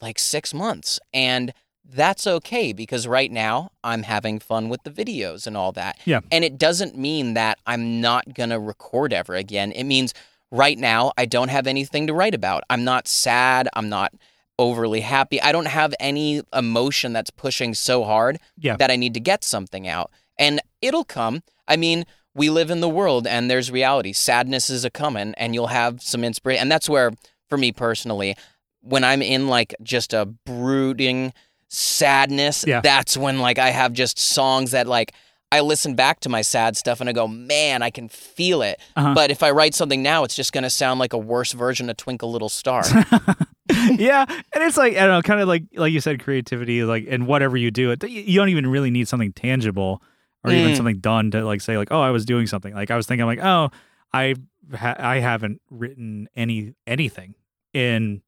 [0.00, 0.98] like six months.
[1.12, 1.52] And
[1.84, 5.98] that's okay because right now I'm having fun with the videos and all that.
[6.04, 6.20] Yeah.
[6.30, 9.72] And it doesn't mean that I'm not going to record ever again.
[9.72, 10.14] It means
[10.50, 12.62] right now I don't have anything to write about.
[12.70, 13.68] I'm not sad.
[13.74, 14.12] I'm not
[14.58, 15.40] overly happy.
[15.40, 18.76] I don't have any emotion that's pushing so hard Yeah.
[18.76, 20.10] that I need to get something out.
[20.38, 21.42] And it'll come.
[21.66, 22.04] I mean,
[22.34, 24.12] we live in the world and there's reality.
[24.12, 26.62] Sadness is a coming and you'll have some inspiration.
[26.62, 27.12] And that's where,
[27.48, 28.36] for me personally,
[28.80, 31.32] when I'm in like just a brooding
[31.68, 32.80] sadness, Yeah.
[32.80, 35.12] that's when like I have just songs that like
[35.50, 38.80] I listen back to my sad stuff and I go, man, I can feel it.
[38.96, 39.12] Uh-huh.
[39.14, 41.90] But if I write something now, it's just going to sound like a worse version
[41.90, 42.82] of Twinkle Little Star.
[43.90, 47.06] yeah, and it's like I don't know, kind of like like you said, creativity, like
[47.08, 50.02] and whatever you do, it you don't even really need something tangible
[50.44, 50.76] or even Mm.
[50.76, 52.74] something done to like say like, oh, I was doing something.
[52.74, 53.70] Like I was thinking like, oh,
[54.12, 54.34] I
[54.76, 57.34] ha- I haven't written any anything
[57.72, 58.22] in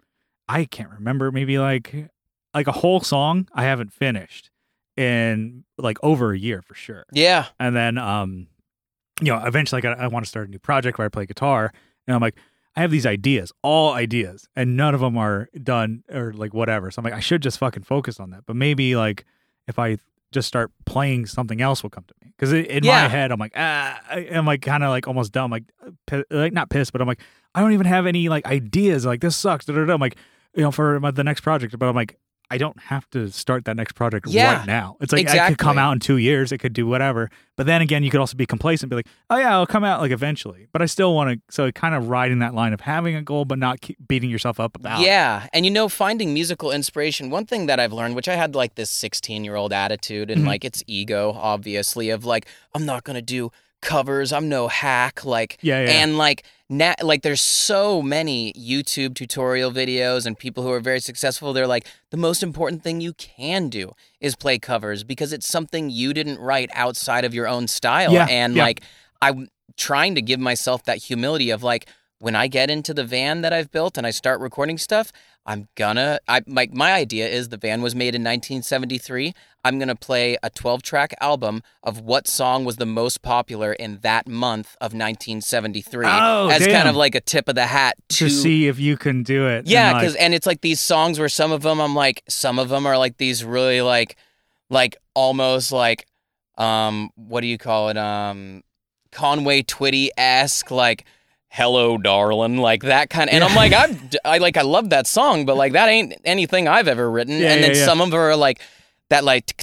[0.48, 2.10] I can't remember maybe like
[2.54, 4.50] like a whole song I haven't finished
[4.96, 7.04] in like over a year for sure.
[7.12, 7.46] yeah.
[7.58, 8.46] And then, um,
[9.20, 11.72] you know, eventually I, I want to start a new project where I play guitar.
[12.06, 12.36] And I'm like,
[12.76, 16.90] I have these ideas, all ideas, and none of them are done or like whatever.
[16.90, 18.44] So I'm like, I should just fucking focus on that.
[18.46, 19.24] But maybe like
[19.68, 19.98] if I
[20.34, 22.32] just start playing, something else will come to me.
[22.36, 23.02] Because in Yeah.
[23.04, 25.64] my head, I'm like, ah, I- I'm like kind of like almost dumb, like,
[26.06, 27.20] pi- like not pissed, but I'm like,
[27.54, 29.06] I don't even have any like ideas.
[29.06, 29.64] Like this sucks.
[29.64, 29.94] Da-da-da.
[29.94, 30.16] I'm like,
[30.54, 31.78] you know, for my, the next project.
[31.78, 32.18] But I'm like,
[32.54, 34.96] I don't have to start that next project Yeah, right now.
[35.00, 36.52] It's like it could come out in two years.
[36.52, 37.30] It could do whatever.
[37.56, 40.00] But then again, you could also be complacent, be like, oh yeah, it'll come out
[40.00, 40.66] like eventually.
[40.72, 41.40] But I still want to.
[41.54, 44.58] So kind of riding that line of having a goal, but not keep beating yourself
[44.58, 45.00] up about.
[45.00, 45.48] Yeah.
[45.52, 48.74] And you know, finding musical inspiration, one thing that I've learned, which I had like
[48.76, 50.46] this 16 year old attitude and Mhm.
[50.46, 53.50] like it's ego, obviously, of like, I'm not going to do
[53.82, 54.32] covers.
[54.32, 55.24] I'm no hack.
[55.24, 55.90] Like, Yeah, yeah.
[56.02, 61.00] and like, na- like there's so many YouTube tutorial videos and people who are very
[61.00, 61.52] successful.
[61.52, 65.90] They're like, the most important thing you can do is play covers because it's something
[65.90, 68.12] you didn't write outside of your own style.
[68.12, 68.62] Yeah, And yeah.
[68.64, 68.80] like,
[69.20, 71.88] I'm trying to give myself that humility of like,
[72.18, 75.12] when I get into the van that I've built and I start recording stuff,
[75.44, 79.34] I'm gonna I like my idea is the van was made in 1973.
[79.64, 83.98] I'm gonna play a 12 track album of what song was the most popular in
[84.02, 86.74] that month of 1973 Oh, as damn.
[86.76, 89.46] kind of like a tip of the hat to, to see if you can do
[89.48, 89.66] it.
[89.66, 92.68] yeah, because and it's like these songs where some of them I'm like some of
[92.68, 94.16] them are like these really like
[94.70, 96.06] like almost like
[96.58, 98.62] um what do you call it um
[99.12, 101.04] Conway Twitty esque like
[101.48, 105.06] hello darling like that kind of and I'm like I'm I like I love that
[105.06, 107.84] song but like that ain't anything I've ever written Yeah, and then yeah, yeah.
[107.84, 108.60] some of them are like
[109.10, 109.62] that like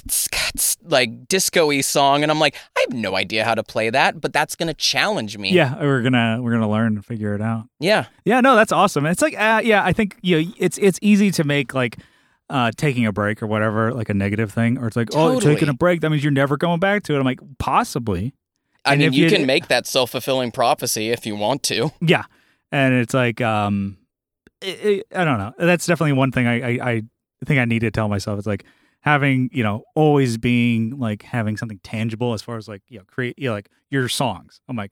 [0.84, 4.32] like disco-y song and I'm like I have no idea how to play that but
[4.32, 7.64] that's gonna challenge me yeah, we're gonna we're gonna learn and figure it out.
[7.80, 9.06] yeah Yeah, no, that's awesome.
[9.06, 11.98] It's like, uh, yeah, I think you know, it's it's easy to make like
[12.50, 15.54] uh, taking a break or whatever like a negative thing, or it's like, oh, Totally.
[15.54, 17.18] taking a break that means you're never going back to it.
[17.18, 18.34] I'm like, possibly,
[18.84, 21.90] I And mean if you you- can make that self-fulfilling prophecy if you want to
[22.00, 22.24] yeah.
[22.70, 23.96] And it's like, um,
[24.60, 25.52] it, it, I don't know.
[25.58, 27.02] That's definitely one thing I, I I
[27.46, 28.38] think I need to tell myself.
[28.38, 28.64] It's like
[29.02, 33.04] having you know always being like having something tangible as far as like you know
[33.06, 34.60] create you know, like your songs.
[34.68, 34.90] I'm like.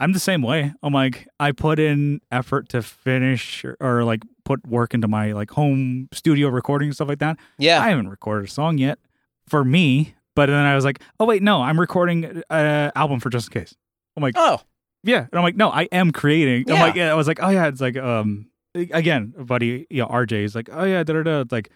[0.00, 0.72] I'm the same way.
[0.80, 5.32] I'm like I put in effort to finish or, or like put work into my
[5.32, 7.36] like home studio recording and stuff like that.
[7.58, 9.00] yeah I haven't recorded a song yet
[9.48, 13.28] for me, But then I was like, oh wait, no, I'm recording an album for
[13.28, 13.74] just in case.
[14.16, 14.60] I'm like, Oh,
[15.02, 16.70] yeah, and I'm like, no, I am creating.
[16.70, 20.06] I'm like, yeah, I was like, oh yeah, it's like, um, again, buddy, you know,
[20.08, 21.40] RJ is like, oh yeah, da da da.
[21.40, 21.70] It's like,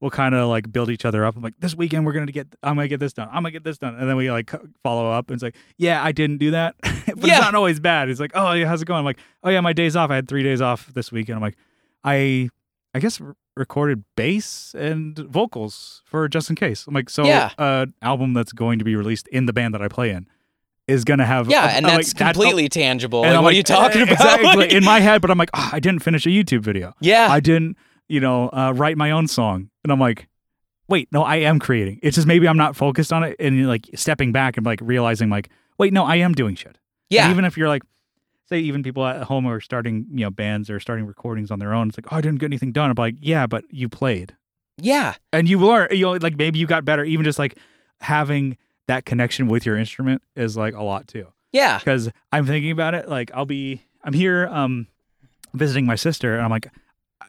[0.00, 1.36] we'll kind of like build each other up.
[1.36, 3.28] I'm like, this weekend we're gonna get, I'm gonna get this done.
[3.28, 4.50] I'm gonna get this done, and then we like
[4.82, 6.92] follow up, and it's like, yeah, I didn't do that, but
[7.26, 7.36] Yeah.
[7.36, 8.08] it's not always bad.
[8.08, 8.98] It's like, oh yeah, how's it going?
[8.98, 10.10] I'm like, oh yeah, my days off.
[10.10, 11.36] I had three days off this weekend.
[11.36, 11.56] I'm like,
[12.04, 12.50] I,
[12.94, 16.86] I guess r- recorded bass and vocals for just in case.
[16.86, 17.50] I'm like, so Yeah.
[17.58, 20.26] an album that's going to be released in the band that I play in
[20.86, 23.24] is gonna have yeah, a- and I'm that's like, that's- completely tangible.
[23.24, 24.12] and Like, what like, are you talking eh, about?
[24.40, 26.92] Exactly in my head, but I'm like, oh, I didn't finish a YouTube video.
[27.00, 27.76] yeah, I didn't,
[28.08, 30.28] you know, uh, write my own song, and I'm like,
[30.88, 31.98] wait, no, I am creating.
[32.02, 35.30] It's just maybe I'm not focused on it, and like stepping back and like realizing,
[35.30, 36.78] like, wait, no, I am doing shit.
[37.10, 37.82] yeah, And even if you're like,
[38.48, 41.74] say, even people at home are starting, you know, bands or starting recordings on their
[41.74, 42.90] own, it's like, oh, I didn't get anything done.
[42.90, 44.36] I'm like, yeah, but you played,
[44.78, 45.88] yeah, and you learn.
[45.90, 47.04] You know, like maybe you got better.
[47.04, 47.58] Even just like
[48.00, 48.56] having
[48.88, 52.94] that connection with your instrument is like a lot too yeah, because I'm thinking about
[52.94, 53.08] it.
[53.08, 54.86] Like I'll be, I'm here, um,
[55.54, 56.68] visiting my sister, and I'm like,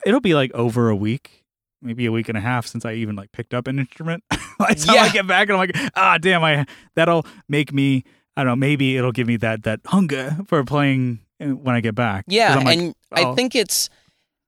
[0.06, 1.46] it'll be like over a week,
[1.82, 4.24] maybe a week and a half since I even like picked up an instrument.
[4.60, 8.04] By the time I get back, and I'm like, ah, damn, I that'll make me,
[8.36, 11.82] I don't know, maybe it'll give me that that hunger for playing uh, when I
[11.82, 12.26] get back.
[12.28, 12.56] yeah.
[12.56, 13.32] Like, and oh.
[13.32, 13.90] I think it's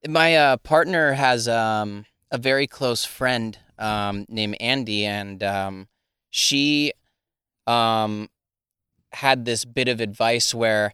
[0.07, 5.87] my uh, partner has um, a very close friend um, named Andy, and um,
[6.29, 6.93] she
[7.67, 8.29] um,
[9.11, 10.93] had this bit of advice where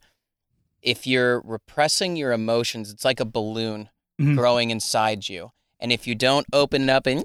[0.81, 3.89] if you're repressing your emotions, it's like a balloon
[4.19, 4.35] Mhm.
[4.37, 7.23] growing inside you, and if you don't open it up and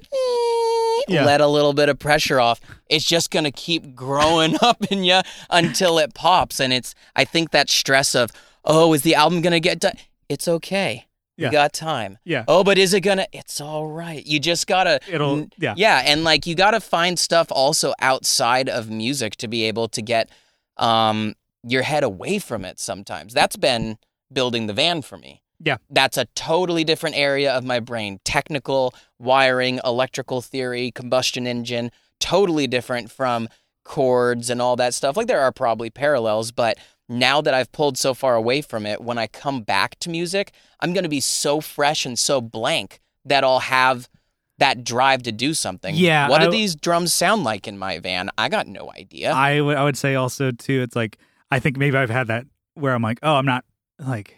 [1.08, 1.24] Yeah.
[1.24, 5.20] let a little bit of pressure off, it's just gonna keep growing up in you
[5.48, 6.60] until it pops.
[6.60, 8.30] And it's I think that stress of
[8.64, 9.96] oh, is the album gonna get done?
[10.28, 11.06] It's okay.
[11.36, 11.46] Yeah.
[11.46, 12.18] You got time.
[12.24, 13.26] yeah, Oh, but is it gonna?
[13.32, 14.24] It's all right.
[14.26, 15.00] You just gotta.
[15.08, 19.64] it'll, yeah, Yeah, and like you gotta find stuff also outside of music to be
[19.64, 20.28] able to get
[20.76, 21.34] um
[21.66, 22.78] your head away from it.
[22.78, 23.96] Sometimes that's been
[24.32, 25.40] building the van for me.
[25.62, 25.76] Yeah.
[25.90, 28.18] that's a totally different area of my brain.
[28.24, 31.90] Technical wiring, electrical theory, combustion engine.
[32.18, 33.48] Totally different from
[33.84, 35.16] chords and all that stuff.
[35.16, 39.00] Like there are probably parallels, but now that I've pulled so far away from it,
[39.00, 43.00] when I come back to music, I'm going to be so fresh and so blank
[43.24, 44.08] that I'll have
[44.58, 45.94] that drive to do something.
[45.94, 48.30] Yeah, What do I- these drums sound like in my van?
[48.38, 49.32] I got no idea.
[49.32, 50.82] I would I would say also too.
[50.82, 51.18] It's like
[51.50, 52.44] I think maybe I've had that
[52.74, 53.64] where I'm like, oh, I'm not
[53.98, 54.36] like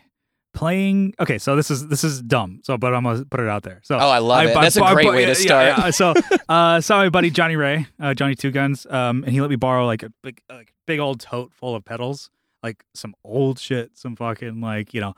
[0.52, 1.14] playing.
[1.20, 2.60] Okay, so this is this is dumb.
[2.64, 3.80] So, but I'm gonna put it out there.
[3.84, 4.54] So, oh, I love I- it.
[4.54, 5.78] That's a I- great I- way to start.
[5.78, 5.90] yeah.
[5.90, 6.14] So,
[6.48, 9.56] uh, saw my buddy Johnny Ray, uh, Johnny Two Guns, um, and he let me
[9.56, 12.30] borrow like a big, like big old tote full of pedals,
[12.62, 15.14] like some old shit, some fucking like you know,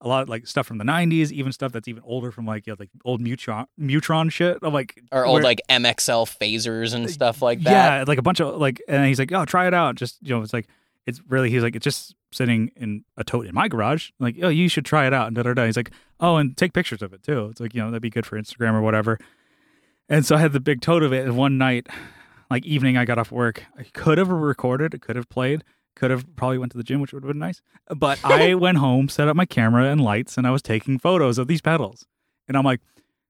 [0.00, 2.66] a lot of like stuff from the '90s, even stuff that's even older from like
[2.66, 4.58] you know, like old Mutron, Mutron shit.
[4.62, 7.98] I'm like, or old like MXR phasers and stuff like that.
[7.98, 10.34] yeah, like a bunch of like, and he's like, "Oh, try it out." Just you
[10.34, 10.68] know, it's like
[11.08, 11.48] it's really.
[11.48, 14.10] He's like, it's just sitting in a tote in my garage.
[14.20, 15.26] I'm like, oh, you should try it out.
[15.28, 15.64] And da da da.
[15.64, 15.90] He's like,
[16.20, 17.46] oh, and take pictures of it too.
[17.46, 19.18] It's like you know that'd be good for Instagram or whatever.
[20.10, 21.24] And so I had the big tote of it.
[21.24, 21.86] And one night,
[22.50, 23.64] like evening, I got off work.
[23.78, 24.94] I could have recorded.
[24.94, 25.64] I could have played.
[25.96, 27.62] Could have probably went to the gym, which would have been nice.
[27.96, 31.38] But I went home, set up my camera and lights, and I was taking photos
[31.38, 32.06] of these pedals.
[32.46, 32.80] And I'm like,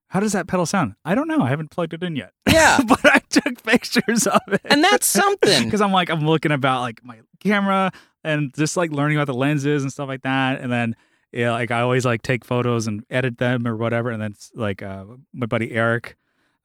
[0.09, 0.95] how does that pedal sound?
[1.05, 1.41] I don't know.
[1.41, 2.33] I haven't plugged it in yet.
[2.47, 2.79] Yeah.
[2.87, 4.61] but I took pictures of it.
[4.65, 5.63] And that's something.
[5.65, 7.91] because I'm like I'm looking about like my camera
[8.23, 10.95] and just like learning about the lenses and stuff like that, and then
[11.31, 14.81] yeah, like I always like take photos and edit them or whatever, and then like
[14.81, 16.15] uh, my buddy Eric.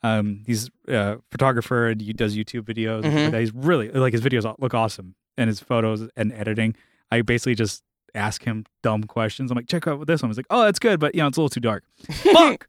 [0.03, 3.05] Um, he's a photographer and he does YouTube videos.
[3.05, 3.33] Mhm.
[3.33, 3.41] like.
[3.41, 6.75] He's really like his videos look awesome, and his photos and editing.
[7.11, 7.83] I basically just
[8.15, 9.51] ask him dumb questions.
[9.51, 10.31] I'm like, check out this one.
[10.31, 11.85] He's like, oh, that's good, but you know, it's a little too dark.
[12.11, 12.69] Fuck.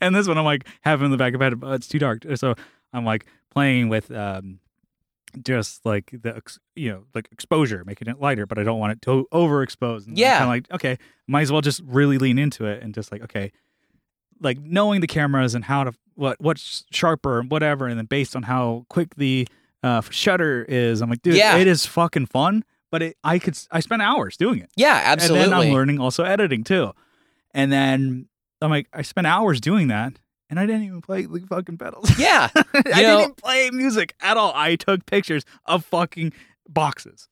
[0.00, 1.98] and this one, I'm like having in the back of my head, oh, it's too
[1.98, 2.22] dark.
[2.36, 2.54] So
[2.92, 4.60] I'm like playing with um,
[5.42, 8.92] just like the ex- you know like exposure, making it lighter, but I don't want
[8.92, 10.06] it to overexpose.
[10.06, 10.38] And Yeah.
[10.38, 13.22] kind of like okay, might as well just really lean into it and just like
[13.22, 13.52] okay,
[14.40, 18.34] like knowing the cameras and how to what what's sharper and whatever, and then based
[18.36, 19.46] on how quick the
[19.82, 21.56] uh, shutter is, I'm like, dude, Yeah.
[21.56, 22.64] it is fucking fun.
[22.90, 24.70] But it, I could I spent hours doing it.
[24.76, 25.44] yeah, absolutely.
[25.44, 26.92] And then I'm learning also editing too.
[27.52, 28.28] And then
[28.62, 30.18] I'm like, I spent hours doing that,
[30.50, 32.10] and I didn't even play the fucking pedals.
[32.18, 32.48] yeah.
[32.54, 34.52] I know- didn't play music at all.
[34.54, 36.32] I took pictures of fucking
[36.68, 37.28] boxes,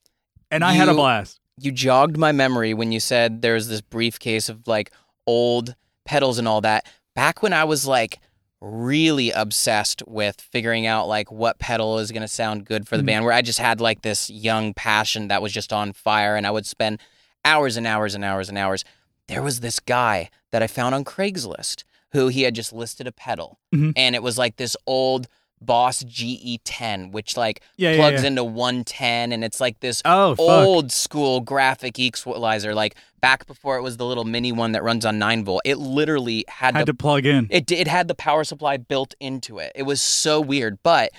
[0.51, 1.41] and I had a You- blast.
[1.59, 4.91] you jogged my memory when you said there was this briefcase of like
[5.27, 6.87] old pedals and all that.
[7.15, 8.19] Back when I was like
[8.61, 13.03] really obsessed with figuring out like what pedal is going to sound good for the
[13.03, 13.07] Mhm.
[13.07, 16.47] band, where I just had like this young passion that was just on fire and
[16.47, 17.01] I would spend
[17.45, 18.83] hours and hours and hours and hours.
[19.29, 23.13] There was this guy that I found on Craigslist who he had just listed a
[23.13, 23.93] pedal Mhm.
[23.97, 25.29] and it was like this old
[25.59, 28.27] Boss GE10, which like Yeah, yeah, plugs yeah.
[28.29, 30.41] into 110, and it's like this Oh, fuck.
[30.47, 35.07] old school graphic equalizer, like back before it was the little mini one that runs
[35.07, 35.63] on 9 volt.
[35.65, 37.49] It literally had, Had to, to plug in.
[37.51, 39.73] it it had the power supply built into it.
[39.75, 41.11] It was so weird, but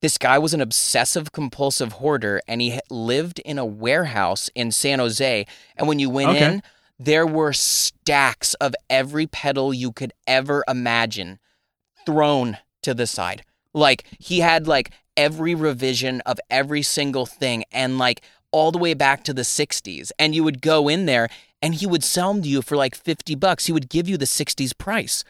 [0.00, 4.98] this guy was an obsessive compulsive hoarder and he lived in a warehouse in San
[4.98, 6.44] Jose and when you went Okay.
[6.44, 6.62] in
[6.98, 11.38] there were stacks of every pedal you could ever imagine
[12.06, 13.44] thrown to the side.
[13.72, 18.22] Like he had like every revision of every single thing and like
[18.52, 21.28] all the way back to the 60s and you would go in there
[21.60, 23.66] and he would sell them to you for like 50 bucks.
[23.66, 25.24] He would give you the 60s price.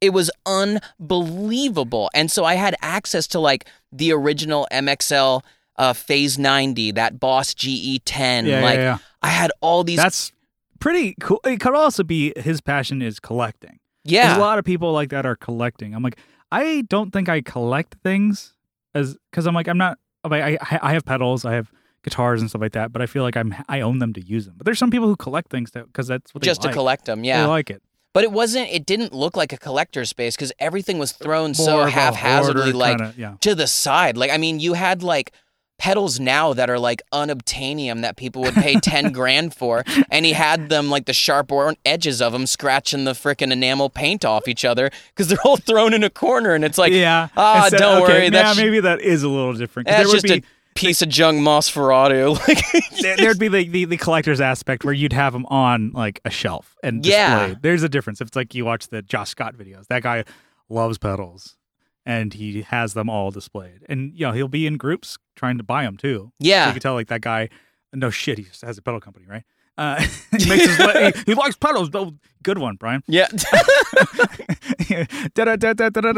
[0.00, 2.10] It was unbelievable.
[2.14, 5.42] And so I had access to like the original MXR
[5.76, 8.46] uh, Phase 90, that Boss GE10.
[8.46, 8.98] yeah, like yeah, yeah.
[9.22, 10.32] I had all these That's
[10.80, 11.40] pretty cool.
[11.44, 13.78] It could also be his passion is collecting.
[14.04, 14.26] yeah.
[14.28, 15.94] There's a lot of people like that are collecting.
[15.94, 16.18] I'm like,
[16.50, 18.54] I don't think I collect things
[18.94, 19.98] as because I'm like I'm not.
[20.24, 21.70] I'm like, I I have pedals, I have
[22.02, 24.46] guitars and stuff like that, but I feel like I'm I own them to use
[24.46, 24.54] them.
[24.58, 26.74] But there's some people who collect things that because that's what they just to like.
[26.74, 27.46] collect them, They yeah.
[27.46, 27.82] like it.
[28.12, 28.68] But it wasn't.
[28.70, 32.72] It didn't look like a collector space because everything was thrown so More a haphazardly,
[32.72, 33.34] like kinda- yeah.
[33.42, 34.16] to the side.
[34.16, 35.32] Like I mean, you had like
[35.80, 40.32] pedals now that are like unobtainium that people would pay 10 grand for and he
[40.34, 41.50] had them like the sharp
[41.86, 45.94] edges of them scratching the frickin' enamel paint off each other because they're all thrown
[45.94, 47.28] in a corner and it's like yeah.
[47.34, 49.88] ah, Instead- don't okay, worry, Yeah, that's- maybe that is a little different.
[49.88, 51.40] that's there would just be a piece of junk
[52.46, 52.62] like
[53.00, 56.30] there- there'd be the, the the collector's aspect where you'd have them on like a
[56.30, 57.54] shelf and Yeah.
[57.62, 58.20] There's a difference.
[58.20, 60.24] If it's like you watch the Josh Scott videos, that guy
[60.68, 61.56] loves pedals
[62.06, 63.84] and he has them all displayed.
[63.88, 66.32] And you know he'll be in groups trying to buy them too.
[66.32, 67.48] So yeah you can tell like that guy.
[67.92, 69.42] No shit, he just has a pedal company, right?
[69.76, 70.00] Uh,
[70.38, 70.76] he makes his
[71.16, 71.90] he, he likes pedals.
[71.90, 72.14] though.
[72.42, 73.02] Good one, Brian.
[73.08, 73.26] yeah.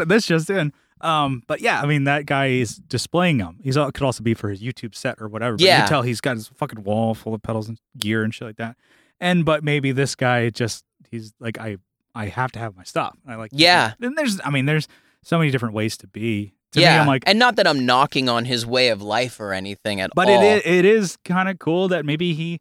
[0.07, 0.73] This just in.
[1.01, 3.59] Um, but yeah, I mean that guy is displaying them.
[3.63, 5.57] He's al- could also be for his YouTube set or whatever.
[5.57, 5.81] But you Yeah.
[5.81, 8.57] can tell he's got his fucking wall full of pedals and gear and shit like
[8.57, 8.77] that.
[9.21, 11.79] And but maybe this guy just he's like I
[12.15, 13.17] I have to have my stuff.
[13.27, 13.95] I like Yeah.
[14.01, 14.87] And there's I mean there's
[15.23, 16.55] so many different ways to be.
[16.73, 19.41] To yeah me, I'm like, and not that I'm knocking on his way of life
[19.41, 22.33] or anything at but all But it is, it is kind of cool that maybe
[22.33, 22.61] he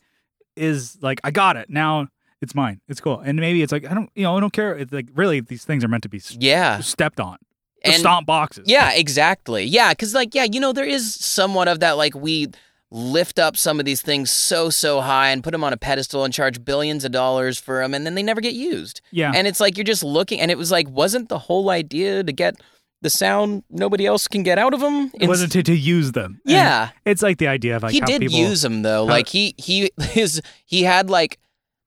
[0.55, 2.07] is like I got it now.
[2.41, 2.81] It's mine.
[2.89, 3.19] It's cool.
[3.19, 4.75] And maybe it's like I don't you know I don't care.
[4.75, 7.37] It's like really these things are meant to be yeah stepped on.
[7.83, 8.65] And- stomp boxes.
[8.67, 9.63] Yeah, exactly.
[9.63, 11.93] Yeah, because like yeah, you know, there is somewhat of that.
[11.93, 12.49] Like we
[12.91, 16.25] lift up some of these things so so high and put them on a pedestal
[16.25, 18.99] and charge billions of dollars for them, and then they never get used.
[19.11, 19.31] Yeah.
[19.33, 22.31] And it's like you're just looking, and it was like, wasn't the whole idea to
[22.33, 22.55] get
[23.01, 25.09] the sound nobody else can get out of them?
[25.13, 26.41] It wasn't to, to use them.
[26.45, 26.89] And Yeah.
[27.05, 29.05] it's like the idea of like he how did people, use them though.
[29.05, 31.39] how- like he he his he had like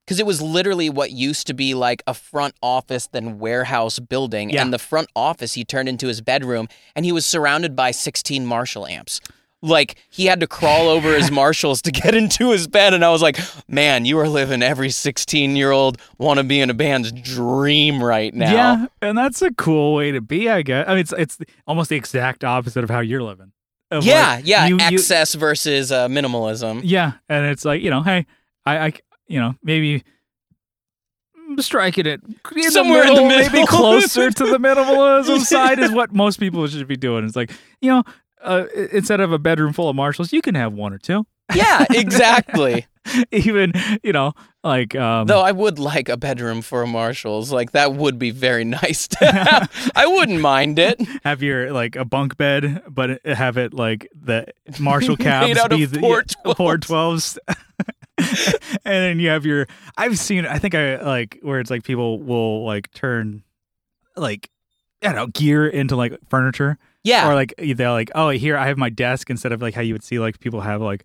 [0.07, 4.51] because it was literally what used to be like a front office then warehouse building,
[4.51, 4.63] Yeah.
[4.63, 8.45] and the front office he turned into his bedroom, and he was surrounded by 16
[8.47, 9.21] Marshall amps.
[9.65, 13.11] Like he had to crawl over his Marshalls to get into his bed, and I
[13.11, 16.75] was like, "Man, you are living every 16 year old want to be in a
[16.75, 20.49] band's dream right now." Yeah, and that's a cool way to be.
[20.51, 20.85] I guess.
[20.87, 23.53] I mean, it's it's almost the exact opposite of how you're living.
[24.03, 24.67] Yeah, like, yeah.
[24.67, 26.81] you- you- Excess versus uh, minimalism.
[26.85, 28.27] yeah, and it's like you know, hey,
[28.67, 28.93] I, I
[29.29, 30.03] you know, maybe
[31.59, 32.21] striking it
[32.57, 36.67] in Somewhere in the middle, maybe closer to the minimalism side is what most people
[36.67, 37.25] should be doing.
[37.25, 38.03] It's like you know,
[38.45, 41.27] uh, instead of a bedroom full of Marshalls, you can have one or two.
[41.55, 42.87] Yeah, exactly.
[43.31, 43.73] Even
[44.03, 44.33] you know,
[44.63, 47.53] like um, Though I would like a bedroom for Marshalls.
[47.53, 49.93] Like that would be very nice to have.
[49.95, 51.01] I wouldn't mind it.
[51.23, 54.47] have your like a bunk bed, but have it like the
[54.81, 57.39] Marshall cabs Made out of be the four yeah, four twelves.
[58.17, 59.67] and then you have your
[59.99, 63.43] I've seen I think I like where it's like people will like turn
[64.17, 64.49] like
[65.03, 67.29] I don't know gear into like furniture Yeah.
[67.29, 69.93] or like they're like oh here I have my desk instead of like how you
[69.95, 71.05] would see like people have like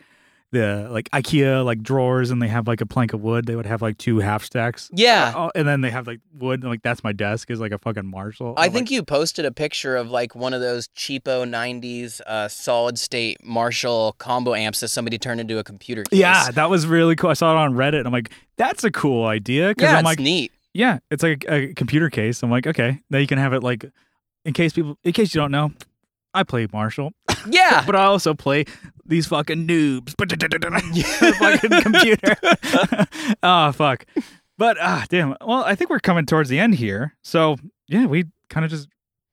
[0.51, 3.67] the like IKEA like drawers and they have like a plank of wood they would
[3.67, 5.31] have like two half stacks yeah.
[5.35, 7.77] Oh, and then they have like wood and like that's my desk is like a
[7.77, 10.87] fucking Marshall I I'm think like, you posted a picture of like one of those
[10.87, 16.17] cheapo 90s uh, solid state Marshall combo amps that somebody turned into a computer case.
[16.17, 17.29] Yeah, that was really cool.
[17.29, 17.99] I saw it on Reddit.
[17.99, 19.67] And I'm like, that's a cool idea.
[19.69, 20.51] Because Yeah, I'm like, neat.
[20.73, 22.41] yeah, it's like a, computer case.
[22.41, 23.85] I'm like, okay, now you can have it like,
[24.45, 25.71] in case people, in case you don't know,
[26.33, 27.11] I play Marshall,
[27.49, 27.83] Yeah.
[27.87, 28.65] but I also play
[29.05, 30.13] these fucking noobs.
[31.37, 32.35] fucking computer.
[33.43, 34.05] oh fuck.
[34.57, 35.35] But ah, damn.
[35.45, 37.15] Well, I think we're coming towards the end here.
[37.23, 37.55] So
[37.87, 38.87] yeah, we kind of just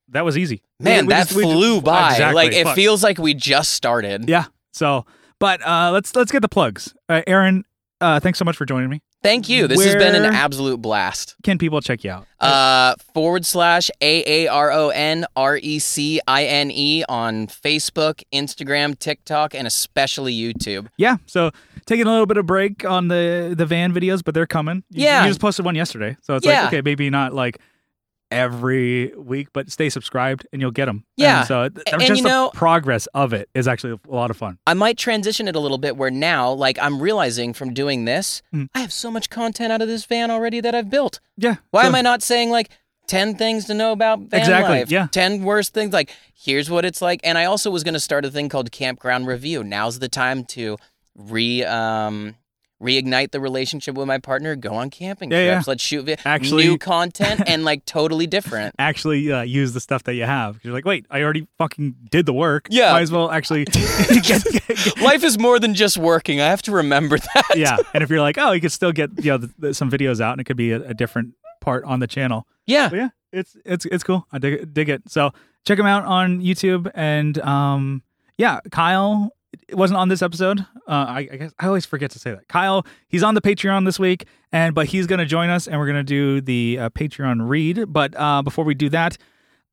[0.09, 0.62] that was easy.
[0.80, 2.12] Man, we that just- we just- flew by.
[2.12, 2.74] Exactly, like it fuck.
[2.76, 4.28] feels like we just started.
[4.28, 4.44] Yeah.
[4.72, 5.05] So,
[5.40, 6.94] but uh, let's let's get the plugs.
[7.09, 7.64] Uh, Aaron,
[8.01, 9.03] uh, thanks so much for joining me.
[9.27, 9.66] Thank you.
[9.66, 11.35] This has been an absolute blast.
[11.43, 12.27] Can people check you out?
[12.41, 17.49] Uh, forward slash A A R O N R E C I N E on
[17.49, 20.87] Facebook, Instagram, TikTok, and especially YouTube.
[20.97, 21.16] yeah.
[21.27, 21.51] So
[21.87, 24.85] taking a little bit of break on the the van videos, but they're coming.
[24.91, 25.22] You- Yeah.
[25.24, 26.62] You just posted one yesterday, so it's Yeah.
[26.64, 27.59] like okay, maybe not like
[28.31, 31.05] every week, but stay subscribed and you'll get them.
[31.16, 31.45] Yeah.
[31.45, 34.37] so it, And just you the know- progress of it is actually a lot of
[34.37, 34.59] fun.
[34.66, 38.43] I might transition it a little bit where now, like, I'm realizing from doing this,
[38.55, 38.68] Mm.
[38.74, 41.20] I have so much content out of this van already that I've built.
[41.37, 41.57] Yeah.
[41.70, 42.70] Why so- am I not saying like
[43.07, 44.91] 10 things to know about van Exactly, life?
[44.91, 45.07] yeah.
[45.12, 48.24] 10 worst things like here's what it's like and I also was going to start
[48.24, 49.62] a thing called campground review.
[49.62, 50.77] Now's the time to
[51.14, 52.35] re um
[52.83, 56.64] reignite the relationship with my partner, go on camping Yeah, trips, let's shoot vi- Actually-
[56.64, 58.74] new content and like totally different.
[58.79, 60.59] actually uh, use the stuff that you have.
[60.62, 62.66] You're like, wait, I already fucking did the work.
[62.70, 62.93] Yeah.
[62.93, 66.41] Might as well actually get, get- get- Life is more than just working.
[66.41, 67.53] I have to remember that.
[67.57, 67.77] yeah.
[67.95, 70.20] And if you're like, oh, you could still get you know the, the, some videos
[70.20, 72.47] out, and it could be a, a different part on the channel.
[72.66, 72.89] Yeah.
[72.91, 74.27] But yeah, it's it's it's cool.
[74.33, 75.03] I dig it, dig it.
[75.11, 75.33] So
[75.64, 78.03] check him out on YouTube, and um,
[78.37, 79.31] yeah, Kyle
[79.72, 80.61] wasn't on this episode.
[80.61, 82.48] Uh, I, I guess I always forget to say that.
[82.48, 85.86] Kyle, he's on the Patreon this week, and but he's gonna join us, and we're
[85.86, 87.92] gonna do the uh, Patreon read.
[87.92, 89.16] But uh, before we do that,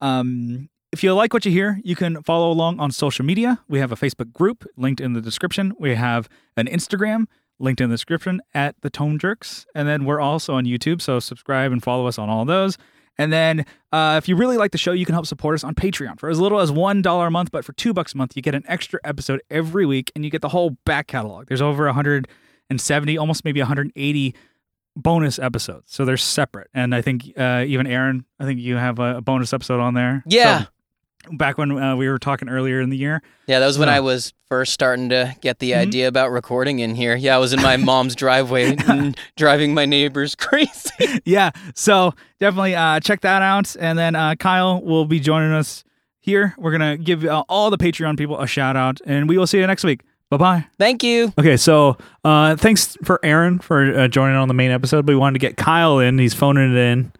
[0.02, 0.70] um.
[0.92, 3.60] If you like what you hear, you can follow along on social media.
[3.68, 5.74] We have a Facebook group linked in the description.
[5.80, 7.26] We have an Instagram
[7.58, 9.66] linked in the description at the Tone Jerks.
[9.74, 11.02] And then we're also on YouTube.
[11.02, 12.78] So subscribe and follow us on all those.
[13.18, 15.76] And then uh, if you really like the show, you can help support us on
[15.76, 17.52] Patreon for as little as $1 a month.
[17.52, 20.32] But for two bucks a month, you get an extra episode every week and you
[20.32, 21.48] get the whole back catalog.
[21.48, 24.36] There's over 170, almost maybe 180
[24.96, 25.92] bonus episodes.
[25.94, 26.70] So they're separate.
[26.74, 29.94] And I think uh, even Aaron, I think you have a, a bonus episode on
[29.94, 30.24] there.
[30.26, 30.64] Yeah.
[30.64, 30.68] So
[31.32, 33.22] back when uh, we were talking earlier in the year.
[33.48, 33.96] Yeah, that was when Yeah.
[33.96, 35.78] I was first starting to get the Mhm.
[35.78, 37.16] idea about recording in here.
[37.16, 41.22] Yeah, I was in my mom's driveway and driving my neighbors crazy.
[41.26, 41.52] yeah.
[41.76, 43.76] So definitely uh, check that out.
[43.80, 45.84] And then uh, Kyle will be joining us
[46.20, 46.54] here.
[46.58, 49.48] We're going to give uh, all the Patreon people a shout out, and we will
[49.48, 50.02] see you next week.
[50.30, 50.66] Bye bye.
[50.80, 51.32] Thank you.
[51.38, 55.06] Okay, so uh, thanks for Aaron for uh, joining on the main episode.
[55.06, 56.18] But we wanted to get Kyle in.
[56.18, 57.12] He's phoning it in.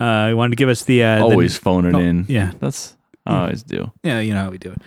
[0.00, 2.24] Uh, he wanted to give us the uh, the- Always phoning Oh, in.
[2.28, 2.52] yeah.
[2.60, 2.96] That's
[3.26, 3.90] I always do.
[4.02, 4.82] yeah, you know how we do it.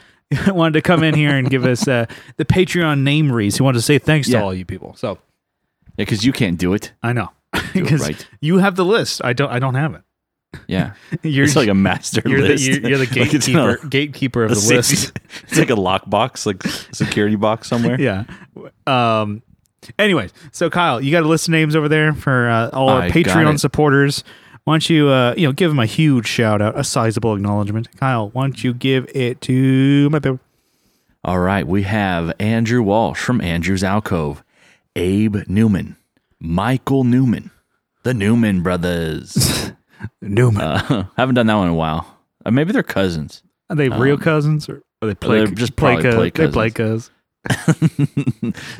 [0.53, 2.05] wanted to come in here and give us uh,
[2.37, 3.57] the Patreon name reads.
[3.57, 4.95] He wanted to say thanks to all you people.
[4.97, 5.19] So
[5.97, 6.91] Yeah, because you can't do it.
[7.03, 8.27] I know it because right.
[8.41, 9.21] you have the list.
[9.23, 9.49] I don't.
[9.51, 10.01] I don't have it.
[10.67, 12.65] Yeah, You're it's like a master you're the, list.
[12.65, 15.19] you're, you're the Like it's gatekeeper not gatekeeper of a the safety- list.
[15.49, 16.63] It's like a lockbox, like
[16.93, 17.99] security box somewhere.
[17.99, 18.23] yeah.
[18.87, 19.43] Um.
[19.99, 23.01] Anyways, so Kyle, you got a list of names over there for uh, all our
[23.03, 23.59] I got Patreon it.
[23.59, 24.23] supporters.
[24.65, 27.87] Why don't you, uh, you know, give him a huge shout out, a sizable acknowledgement.
[27.97, 30.39] Kyle, why don't you give it to my baby?
[31.23, 34.43] All right, we have Andrew Walsh from Andrew's Alcove,
[34.95, 35.97] Abe Newman,
[36.39, 37.51] Michael Newman,
[38.01, 39.71] the Newman brothers.
[40.21, 40.61] Newman.
[40.61, 42.17] uh, haven't done that one in a while.
[42.43, 43.43] Uh, maybe they're cousins.
[43.69, 45.39] Are they real cousins or are they play?
[45.39, 47.11] um, they're just probably play They play cousins.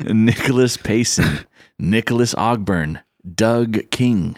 [0.00, 1.46] Nicholas Payson,
[1.78, 3.02] Nicholas Ogburn,
[3.34, 4.36] Doug King,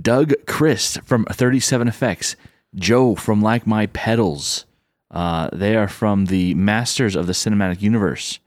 [0.00, 2.36] Doug Christ from 37 Effects,
[2.74, 4.64] Joe from Like My Pedals.
[5.10, 8.40] Uh, they are from the Masters of the Cinematic Universe,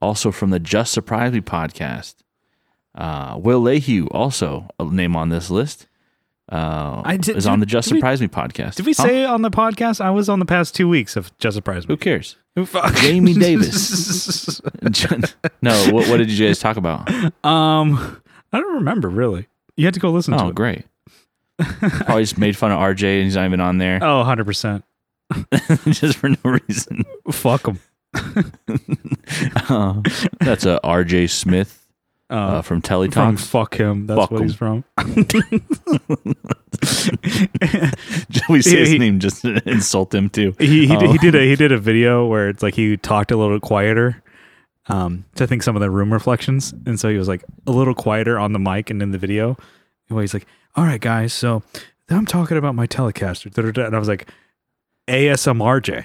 [0.00, 2.14] also from the Just Surprise Me podcast.
[2.94, 5.86] Uh, Will Lehue, also a name on this list,
[6.50, 8.76] uh, I did- is on the Just did we- Surprise Me podcast.
[8.76, 9.02] Did we Huh?
[9.02, 10.00] say on the podcast?
[10.00, 11.92] I was on the past two weeks of Just Surprise Me.
[11.92, 12.36] Who cares?
[12.64, 12.94] Fuck.
[12.94, 14.62] Jamie Davis.
[15.60, 17.06] no, what, what did you guys talk about?
[17.44, 19.48] um, I don't remember really.
[19.76, 20.54] You had to go listen to Oh, it.
[20.54, 20.84] great.
[21.58, 24.84] Probably just made fun of RJ and he's not even on there Oh, 100 percent.
[25.88, 27.04] just for no reason.
[27.30, 27.80] Fuck him.
[29.68, 30.00] Uh,
[30.40, 31.84] that's a RJ Smith
[32.30, 34.06] Uh, uh, from from fuck him.
[34.06, 34.46] That's Fuck what him.
[34.46, 34.84] he's from.
[38.48, 40.54] we say his He- name just to insult him too.
[40.58, 43.36] he he, he did a he did a video where it's like he talked a
[43.36, 44.22] little quieter
[44.88, 46.72] um to think some of the room reflections.
[46.86, 49.56] And so he was like a little quieter on the mic and in the video.
[50.08, 51.62] And he's like all right guys so
[52.10, 53.52] i'm talking about my telecaster.
[53.52, 54.28] Da, da, da," and i was like
[55.08, 56.04] asmrj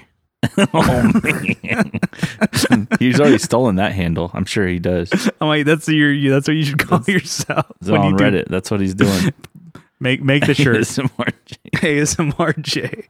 [0.74, 4.32] oh man, he's already stolen that handle.
[4.34, 5.30] I'm sure he does.
[5.40, 8.48] I'm like that's your that's what you should call yourself when on you do- Reddit.
[8.48, 9.32] That's what he's doing.
[10.00, 10.84] make make the shirt.
[10.88, 13.06] Some RJ.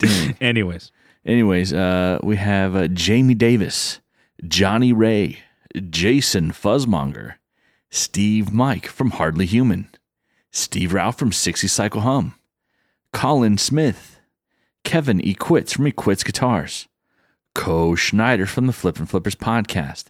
[0.00, 0.90] asmrj anyways.
[1.26, 4.00] Anyways, uh, we have uh, Jamie Davis,
[4.48, 5.38] Johnny Ray,
[5.90, 7.34] Jason Fuzzmonger,
[7.90, 9.88] Steve Mike from Hardly Human,
[10.50, 12.34] Steve Ralph from 60 Cycle Hum,
[13.12, 14.20] Colin Smith,
[14.82, 15.34] Kevin E.
[15.34, 16.88] Quits from Equits Guitars,
[17.54, 20.06] Co Schneider from the Flip and Flippers podcast,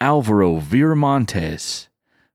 [0.00, 1.88] Alvaro Viramontes,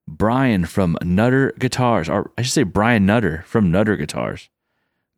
[0.08, 4.48] Brian from Nutter Guitars, or I should say Brian Nutter from Nutter Guitars.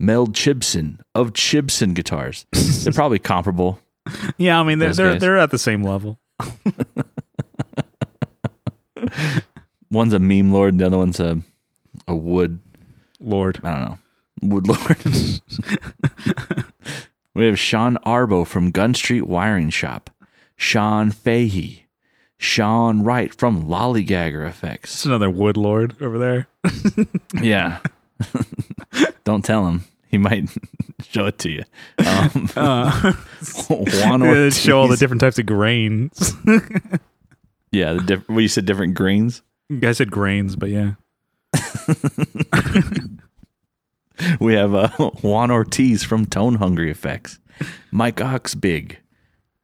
[0.03, 2.47] Mel Chibson of Chibson Guitars.
[2.53, 3.79] They're probably comparable.
[4.39, 5.21] Yeah, I mean they're Those they're, guys.
[5.21, 6.19] they're at the same level.
[9.91, 11.41] One's a meme lord, the other one's a
[12.07, 12.61] a wood.
[13.21, 13.61] Lord.
[13.65, 13.99] I don't know,
[14.55, 14.97] wood lord.
[17.35, 20.11] we have Sean Arbo from Gun Street Wiring Shop.
[20.57, 21.87] Sean Fahey.
[22.39, 24.95] Sean Wright from Lollygagger Effects.
[24.95, 26.47] It's another wood lord over there.
[27.43, 27.79] Yeah.
[29.25, 29.85] Don't tell him.
[30.11, 30.49] He might
[31.09, 31.65] show it to you.
[31.99, 33.13] Um, Uh,
[33.69, 36.33] Juan yeah, show all the different types of grains.
[37.73, 39.43] Yeah, the diff- well, you said different grains.
[39.69, 40.95] you guys said grains, but yeah.
[44.39, 44.89] We have uh,
[45.23, 47.39] Juan Ortiz from Tone Hungry Effects.
[47.91, 48.97] Mike Oxbig.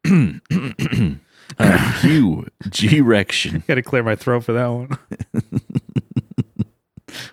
[1.59, 3.67] uh, Hugh G Rection.
[3.67, 4.99] Got to clear my throat for that one.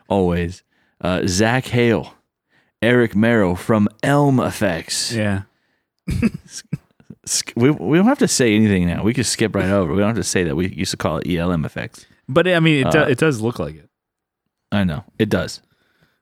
[0.10, 0.64] Always.
[1.00, 2.14] Uh, Zach Hale.
[2.84, 5.12] Eric Merrow from Elm Effects.
[5.12, 5.44] Yeah.
[7.56, 9.02] We, we don't have to say anything now.
[9.02, 9.94] We can skip right over.
[9.94, 10.58] We don't have to say that.
[10.58, 12.06] We used to call it ELM Effects.
[12.28, 13.90] But I mean, it, do, Uh, it does look like it.
[14.74, 15.06] I know.
[15.18, 15.62] It does.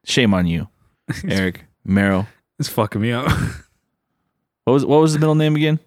[0.06, 0.68] Shame on you,
[1.28, 2.28] Eric Merrow.
[2.60, 3.28] It's fucking me up.
[4.66, 5.80] What was what was his middle name again?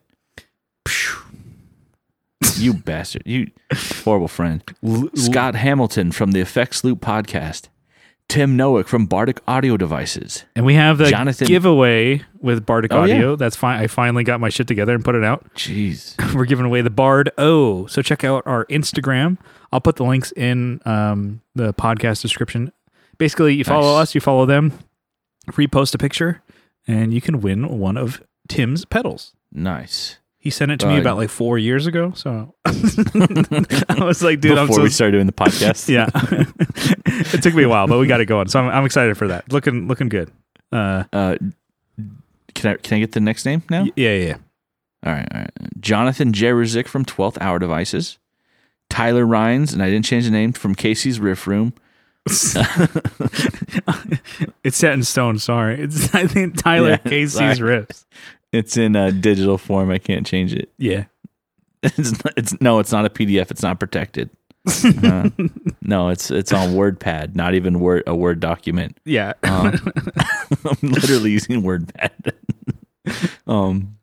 [2.57, 3.23] you bastard.
[3.25, 4.65] You horrible friend.
[5.15, 7.69] Scott Hamilton from the Effects Loop podcast.
[8.29, 10.45] Tim Nowick from Bardic Audio Devices.
[10.57, 13.15] And we have the Jonathan- giveaway with Bardic Oh, yeah.
[13.15, 13.37] Audio.
[13.37, 13.81] That's fine.
[13.81, 15.53] I finally got my shit together and put it out.
[15.55, 16.15] Jeez.
[16.35, 17.87] We're giving away the Bard O.
[17.87, 19.39] So check out our Instagram.
[19.73, 22.73] I'll put the links in um, the podcast description.
[23.19, 24.09] Basically, you follow Nice.
[24.11, 24.73] us, you follow them,
[25.53, 26.43] repost a picture,
[26.87, 29.35] and you can win one of Tim's pedals.
[29.53, 30.19] Nice.
[30.45, 32.13] He sent it to me Uh, about like four years ago.
[32.15, 35.89] So I was like, dude, I'm Before so we started doing the podcast.
[35.97, 36.11] yeah.
[37.35, 38.49] it took me a while, but we got it going.
[38.49, 39.51] So I'm, I'm excited for that.
[39.51, 40.31] Looking looking good.
[40.71, 41.37] Uh, Uh,
[42.55, 43.85] can I can I get the next name now?
[43.97, 44.37] yeah, yeah, yeah.
[45.07, 45.51] All right, all right.
[45.81, 48.19] Jonathan Jerezik from 12th Hour Devices.
[48.91, 51.73] Tyler Rhines, and I didn't change the name from Casey's Riff Room.
[54.63, 55.39] It's set in stone.
[55.39, 57.57] Sorry, it's I think Tyler Yeah, Casey's sorry.
[57.87, 58.05] riffs.
[58.55, 59.91] It's in a digital form.
[59.91, 60.71] I can't change it.
[60.79, 61.05] Yeah,
[61.83, 63.51] It's, not, it's no, it's not a PDF.
[63.51, 64.31] It's not protected.
[65.05, 65.29] Uh,
[65.83, 67.35] no, it's it's on WordPad.
[67.35, 68.97] Not even word a Word document.
[69.05, 69.35] yeah.
[69.43, 69.75] Um,
[70.65, 72.33] I'm literally using WordPad.
[73.47, 73.99] um,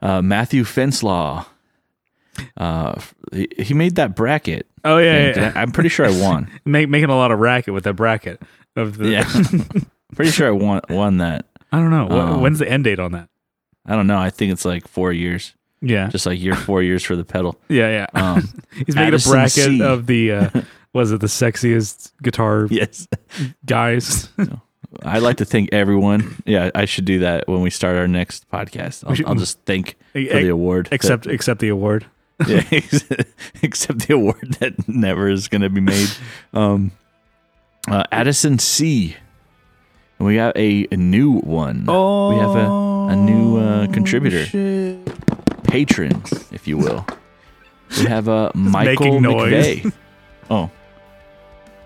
[0.00, 1.46] uh, Matthew Fenslaw.
[2.56, 3.00] Uh,
[3.32, 4.68] he, he made that bracket.
[4.84, 5.16] oh yeah, thing.
[5.26, 5.52] yeah, Did yeah.
[5.56, 6.48] I, am pretty sure I won.
[6.64, 8.40] Make, making a lot of racket with that bracket
[8.76, 9.08] of the.
[9.10, 9.24] Yeah,
[10.14, 11.46] pretty sure I won won that.
[11.72, 12.08] I don't know.
[12.10, 13.28] Um, When's the end date on that?
[13.86, 14.18] I don't know.
[14.18, 17.58] I think it's like four years, Yeah, just like year four years for the pedal.
[17.68, 18.20] yeah, yeah.
[18.20, 18.40] Um,
[18.74, 19.82] He's making Addison a bracket C.
[19.82, 20.32] of the.
[20.32, 20.50] Uh,
[20.92, 23.06] was it the sexiest guitar yes,
[23.64, 24.28] guys?
[25.04, 26.42] I'd like to thank everyone.
[26.44, 29.04] Yeah, I should do that when we start our next podcast.
[29.06, 30.86] I'll, should- I'll just thank for the award.
[30.86, 32.06] that- Except except the award.
[32.48, 32.62] yeah,
[33.62, 36.08] except the award that never is going to be made.
[36.54, 36.90] Um,
[37.88, 39.16] uh, Addison C.
[40.20, 41.86] And we got a, a new one.
[41.88, 44.44] Oh, we have a, a new uh, contributor,
[45.64, 47.06] patron, if you will.
[47.98, 49.34] We have uh, Michael making.
[49.34, 49.92] McVeigh.
[50.50, 50.70] oh,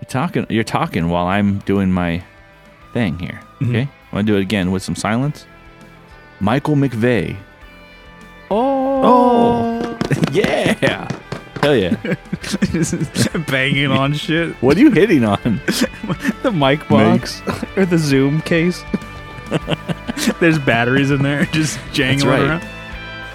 [0.01, 0.45] you're talking.
[0.49, 2.21] You're talking while I'm doing my
[2.91, 3.39] thing here.
[3.61, 3.69] Mhm.
[3.69, 5.45] Okay, I'm gonna do it again with some silence.
[6.41, 7.37] Michael McVeigh.
[8.51, 9.97] Oh, Oh,
[10.33, 11.07] yeah,
[11.65, 13.39] hell yeah.
[13.47, 14.53] banging on shit.
[14.55, 15.61] What are you hitting on?
[16.43, 17.41] The mic box
[17.75, 18.83] or the Zoom case.
[20.39, 22.41] There's batteries in there, just jangling right.
[22.41, 22.67] around.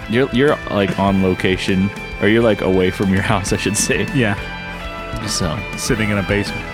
[0.09, 1.89] You're you're like on location,
[2.21, 4.07] or you're like away from your house, I should say.
[4.15, 4.35] Yeah,
[5.27, 6.65] So, sitting in a basement.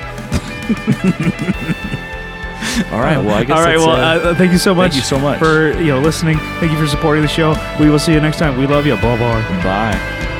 [2.93, 3.17] all right.
[3.17, 3.57] Well, I guess.
[3.57, 3.77] All right.
[3.77, 4.91] Well, uh, uh, thank you so much.
[4.91, 5.39] thank you so much.
[5.39, 6.37] for you know listening.
[6.59, 7.55] Thank you for supporting the show.
[7.79, 8.59] We will see you next time.
[8.59, 8.93] We love you.
[8.97, 9.63] Bye bye.
[9.63, 10.33] Bye.